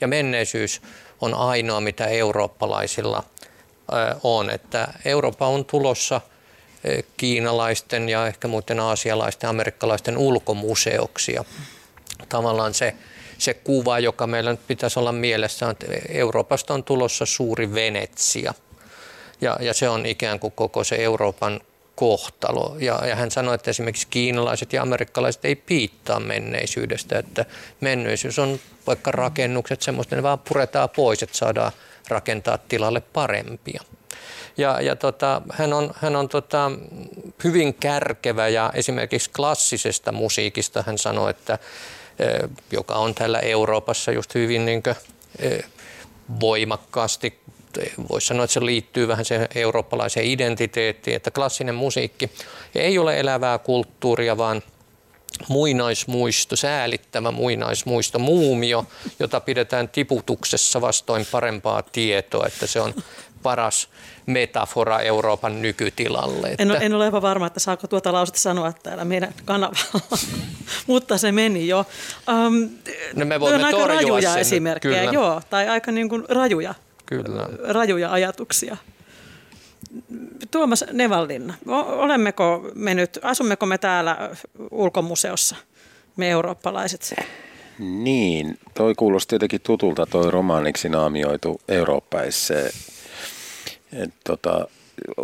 [0.00, 0.82] ja menneisyys
[1.20, 3.22] on ainoa, mitä eurooppalaisilla
[4.22, 4.50] on.
[4.50, 6.20] Että Eurooppa on tulossa
[7.16, 11.32] kiinalaisten ja ehkä muiden aasialaisten amerikkalaisten ulkomuseoksi.
[11.32, 11.44] Ja
[12.28, 12.94] tavallaan se,
[13.38, 18.54] se kuva, joka meillä nyt pitäisi olla mielessä, on, että Euroopasta on tulossa suuri Venetsia–
[19.40, 21.60] ja, ja se on ikään kuin koko se Euroopan
[21.94, 22.76] kohtalo.
[22.78, 27.44] Ja, ja hän sanoi, että esimerkiksi kiinalaiset ja amerikkalaiset ei piittaa menneisyydestä, että
[27.80, 31.72] menneisyys on vaikka rakennukset semmoista, ne vaan puretaan pois, että saadaan
[32.08, 33.82] rakentaa tilalle parempia.
[34.56, 36.70] Ja, ja tota, hän on, hän on tota,
[37.44, 41.58] hyvin kärkevä ja esimerkiksi klassisesta musiikista hän sanoi, että
[42.72, 44.96] joka on täällä Euroopassa just hyvin niin kuin,
[46.40, 47.40] voimakkaasti
[48.10, 52.30] voisi sanoa, että se liittyy vähän se eurooppalaiseen identiteettiin, että klassinen musiikki
[52.74, 54.62] ei ole elävää kulttuuria, vaan
[55.48, 58.86] muinaismuisto, säälittävä muinaismuisto, muumio,
[59.18, 62.94] jota pidetään tiputuksessa vastoin parempaa tietoa, että se on
[63.42, 63.88] paras
[64.26, 66.48] metafora Euroopan nykytilalle.
[66.48, 66.62] Että...
[66.62, 70.18] En, en ole aivan varma, että saako tuota lausetta sanoa täällä meidän kanavalla,
[70.86, 71.86] mutta se meni jo.
[72.28, 72.70] Um,
[73.16, 75.12] no me voimme on aika rajuja sen, esimerkkejä, kyllä.
[75.12, 76.74] joo, tai aika niin kuin rajuja
[77.06, 77.48] Kyllä.
[77.68, 78.76] rajuja ajatuksia.
[80.50, 81.54] Tuomas Nevallinna,
[81.86, 84.30] olemmeko me nyt, asummeko me täällä
[84.70, 85.56] ulkomuseossa,
[86.16, 87.14] me eurooppalaiset?
[87.78, 92.70] Niin, toi kuulosti jotenkin tutulta toi romaaniksi naamioitu Eurooppaisse.
[94.24, 94.68] Tota,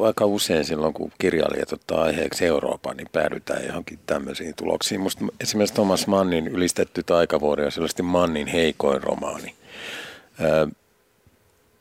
[0.02, 5.00] aika usein silloin, kun kirjailijat ottaa aiheeksi Euroopan, niin päädytään johonkin tämmöisiin tuloksiin.
[5.00, 9.54] Musta esimerkiksi Thomas Mannin ylistetty taikavuori on sellaisesti Mannin heikoin romaani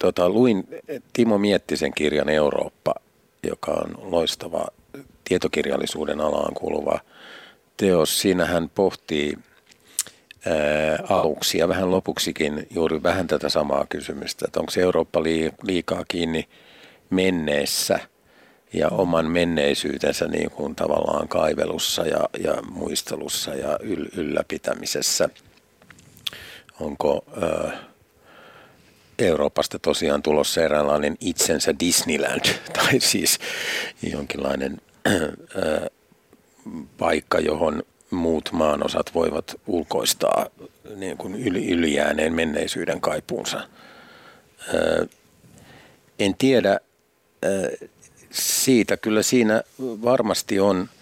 [0.01, 0.67] tota, luin
[1.13, 2.95] Timo Miettisen kirjan Eurooppa,
[3.47, 4.67] joka on loistava
[5.23, 6.99] tietokirjallisuuden alaan kuuluva
[7.77, 8.21] teos.
[8.21, 9.37] Siinä hän pohtii
[10.45, 15.23] ää, aluksi ja vähän lopuksikin juuri vähän tätä samaa kysymystä, että onko Eurooppa
[15.63, 16.49] liikaa kiinni
[17.09, 17.99] menneessä
[18.73, 25.29] ja oman menneisyytensä niin kuin tavallaan kaivelussa ja, ja muistelussa ja yl, ylläpitämisessä.
[26.79, 27.25] Onko...
[27.41, 27.90] Ää,
[29.27, 32.45] Euroopasta tosiaan tulossa eräänlainen itsensä Disneyland,
[32.77, 33.39] tai siis
[34.03, 35.89] jonkinlainen äh,
[36.97, 40.45] paikka, johon muut maanosat voivat ulkoistaa
[40.95, 43.57] niin kuin ylijääneen menneisyyden kaipuunsa.
[43.57, 45.09] Äh,
[46.19, 47.89] en tiedä äh,
[48.31, 50.89] siitä, kyllä siinä varmasti on–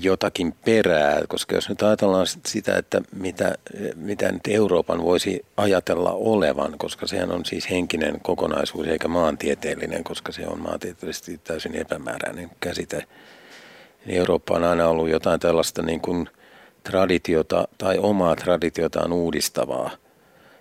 [0.00, 3.54] jotakin perää, koska jos nyt ajatellaan sitä, että mitä,
[3.96, 10.32] mitä nyt Euroopan voisi ajatella olevan, koska sehän on siis henkinen kokonaisuus eikä maantieteellinen, koska
[10.32, 13.06] se on maantieteellisesti täysin epämääräinen käsite,
[14.06, 16.28] niin Eurooppa on aina ollut jotain tällaista niin kuin
[16.82, 19.90] traditiota tai omaa traditiotaan uudistavaa,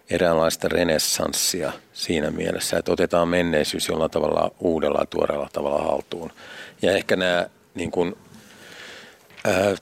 [0.09, 6.31] eräänlaista renessanssia siinä mielessä, että otetaan menneisyys jollain tavalla uudella tuoreella tavalla haltuun.
[6.81, 8.15] Ja ehkä nämä niin kuin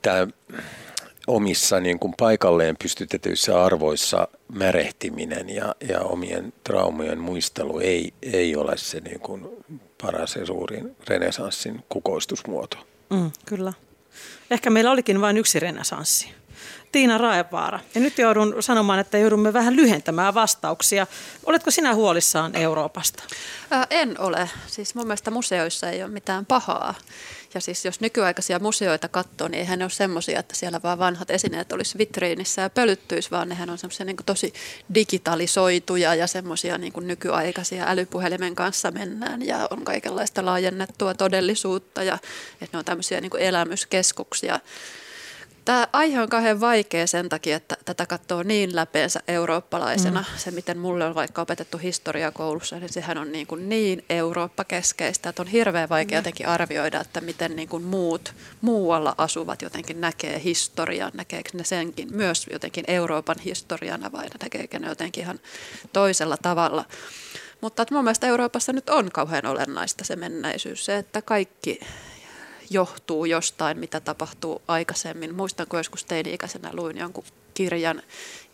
[0.01, 0.27] tämä
[1.27, 8.77] omissa niin kuin paikalleen pystytetyissä arvoissa märehtiminen ja, ja omien traumien muistelu ei, ei ole
[8.77, 9.47] se niin kuin
[10.01, 12.77] paras ja suurin renesanssin kukoistusmuoto.
[13.09, 13.73] Mm, kyllä.
[14.51, 16.29] Ehkä meillä olikin vain yksi renesanssi.
[16.91, 17.79] Tiina Raevaara.
[17.95, 21.07] Ja nyt joudun sanomaan, että joudumme vähän lyhentämään vastauksia.
[21.45, 23.23] Oletko sinä huolissaan Euroopasta?
[23.71, 24.49] Ää, en ole.
[24.67, 26.95] Siis mun mielestä museoissa ei ole mitään pahaa.
[27.53, 31.29] Ja siis jos nykyaikaisia museoita katsoo, niin eihän ne ole semmoisia, että siellä vaan vanhat
[31.29, 34.53] esineet olisi vitriinissä ja pölyttyisi, vaan nehän on semmoisia niin tosi
[34.95, 42.17] digitalisoituja ja semmoisia niin nykyaikaisia älypuhelimen kanssa mennään ja on kaikenlaista laajennettua todellisuutta ja
[42.61, 44.59] että ne on tämmöisiä niin elämyskeskuksia.
[45.65, 50.19] Tämä aihe on kauhean vaikea sen takia, että tätä katsoo niin läpeensä eurooppalaisena.
[50.19, 50.37] Mm.
[50.37, 55.41] Se, miten mulle on vaikka opetettu historiakoulussa, niin sehän on niin, kuin niin Eurooppa-keskeistä, että
[55.41, 56.19] on hirveän vaikea mm.
[56.19, 62.07] jotenkin arvioida, että miten niin kuin muut muualla asuvat jotenkin näkee historian, näkeekö ne senkin
[62.11, 65.39] myös jotenkin Euroopan historiana vai näkeekö ne jotenkin ihan
[65.93, 66.85] toisella tavalla.
[67.61, 71.79] Mutta että mun mielestä Euroopassa nyt on kauhean olennaista se mennäisyys, se, että kaikki
[72.69, 75.35] johtuu jostain, mitä tapahtuu aikaisemmin.
[75.35, 78.01] Muistan, kun joskus teini-ikäisenä luin jonkun kirjan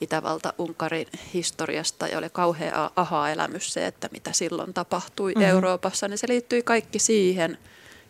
[0.02, 5.50] Itävalta-Unkarin historiasta ja oli kauhea aha-elämys se, että mitä silloin tapahtui mm-hmm.
[5.50, 7.58] Euroopassa, niin se liittyi kaikki siihen.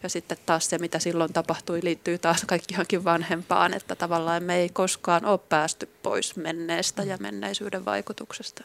[0.03, 4.55] Ja sitten taas se, mitä silloin tapahtui, liittyy taas kaikki johonkin vanhempaan, että tavallaan me
[4.55, 8.63] ei koskaan ole päästy pois menneestä ja menneisyyden vaikutuksesta.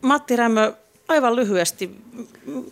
[0.00, 0.72] Matti Rämmö,
[1.08, 1.90] aivan lyhyesti,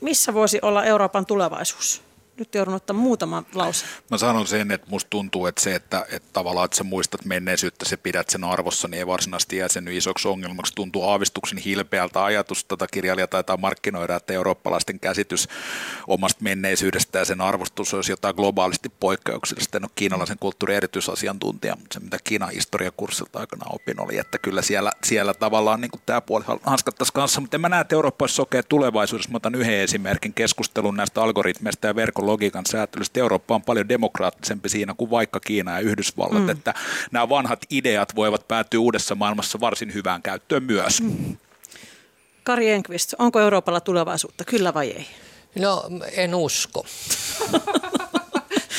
[0.01, 2.03] missä voisi olla Euroopan tulevaisuus?
[2.43, 3.87] Nyt joudun ottaa muutaman lause.
[4.11, 7.85] Mä sanon sen, että musta tuntuu, että se, että, että tavallaan että sä muistat menneisyyttä,
[7.85, 10.75] se pidät sen arvossa, niin ei varsinaisesti jää sen isoksi ongelmaksi.
[10.75, 15.49] Tuntuu aavistuksen hilpeältä ajatus, tätä kirjailija taitaa markkinoida, että eurooppalaisten käsitys
[16.07, 19.79] omasta menneisyydestä ja sen arvostus olisi jotain globaalisti poikkeuksellista.
[19.79, 24.63] En ole kiinalaisen kulttuurin erityisasiantuntija, mutta se mitä Kiinan historiakurssilta aikana opin oli, että kyllä
[24.63, 28.35] siellä, siellä tavallaan niin tämä puoli hanskattaisiin kanssa, mutta en mä näe, että Eurooppa olisi
[28.35, 29.31] sokea tulevaisuudessa.
[29.31, 33.21] Mä otan yhden esimerkin keskustelun näistä algoritmeista ja verkon logiikan säätelystä.
[33.21, 36.49] Eurooppa on paljon demokraattisempi siinä kuin vaikka Kiina ja Yhdysvallat, mm.
[36.49, 36.75] että
[37.13, 41.01] nämä vanhat ideat voivat päätyä uudessa maailmassa varsin hyvään käyttöön myös.
[41.01, 41.37] Mm.
[42.45, 45.07] Kari Enqvist, onko Euroopalla tulevaisuutta, kyllä vai ei?
[45.59, 45.85] No,
[46.17, 46.87] en usko.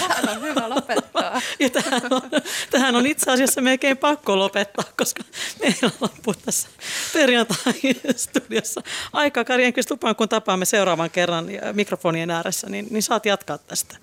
[0.07, 1.41] Tähän on hyvä lopettaa.
[1.59, 2.21] Ja tähän, on,
[2.71, 5.23] tähän on itse asiassa melkein pakko lopettaa, koska
[5.59, 6.69] meillä loppuu tässä
[7.13, 8.81] perjantai-studiossa
[9.13, 9.43] aika.
[9.43, 13.95] Karjen lupaan, kun tapaamme seuraavan kerran mikrofonien ääressä, niin, niin saat jatkaa tästä,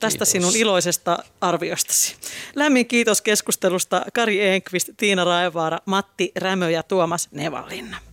[0.00, 0.32] tästä kiitos.
[0.32, 2.16] sinun iloisesta arviostasi.
[2.54, 8.11] Lämmin kiitos keskustelusta Kari Enqvist, Tiina Raevaara, Matti Rämö ja Tuomas Nevalinna.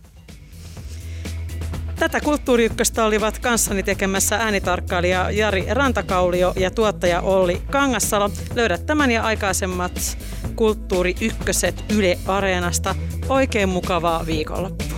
[2.00, 8.30] Tätä kulttuuriykköstä olivat kanssani tekemässä äänitarkkailija Jari Rantakaulio ja tuottaja Olli Kangassalo.
[8.54, 10.18] Löydät tämän ja aikaisemmat
[10.56, 12.94] Kulttuuri Ykköset Yle Areenasta.
[13.28, 14.89] Oikein mukavaa viikonloppua.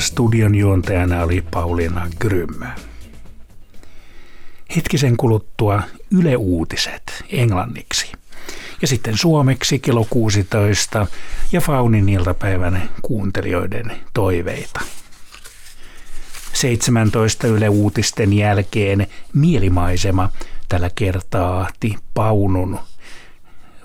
[0.00, 2.66] Studion juontajana oli Pauliina Grymmö.
[4.76, 8.12] Hetkisen kuluttua Yle Uutiset englanniksi.
[8.82, 11.06] Ja sitten suomeksi kello 16
[11.52, 14.80] ja Faunin iltapäivän kuuntelijoiden toiveita.
[16.52, 20.28] 17 Yle Uutisten jälkeen mielimaisema
[20.68, 22.78] tällä kertaa Ti Paunun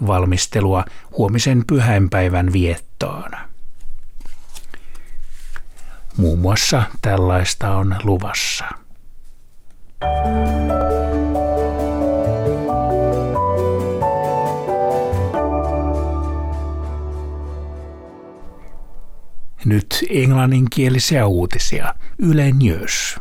[0.08, 0.86] valmistelua
[1.18, 3.32] huomisen pyhäinpäivän viettoon.
[6.18, 8.66] Muun muassa tällaista on luvassa.
[19.66, 23.20] Nyt englanninkielisiä uutisia Yle News.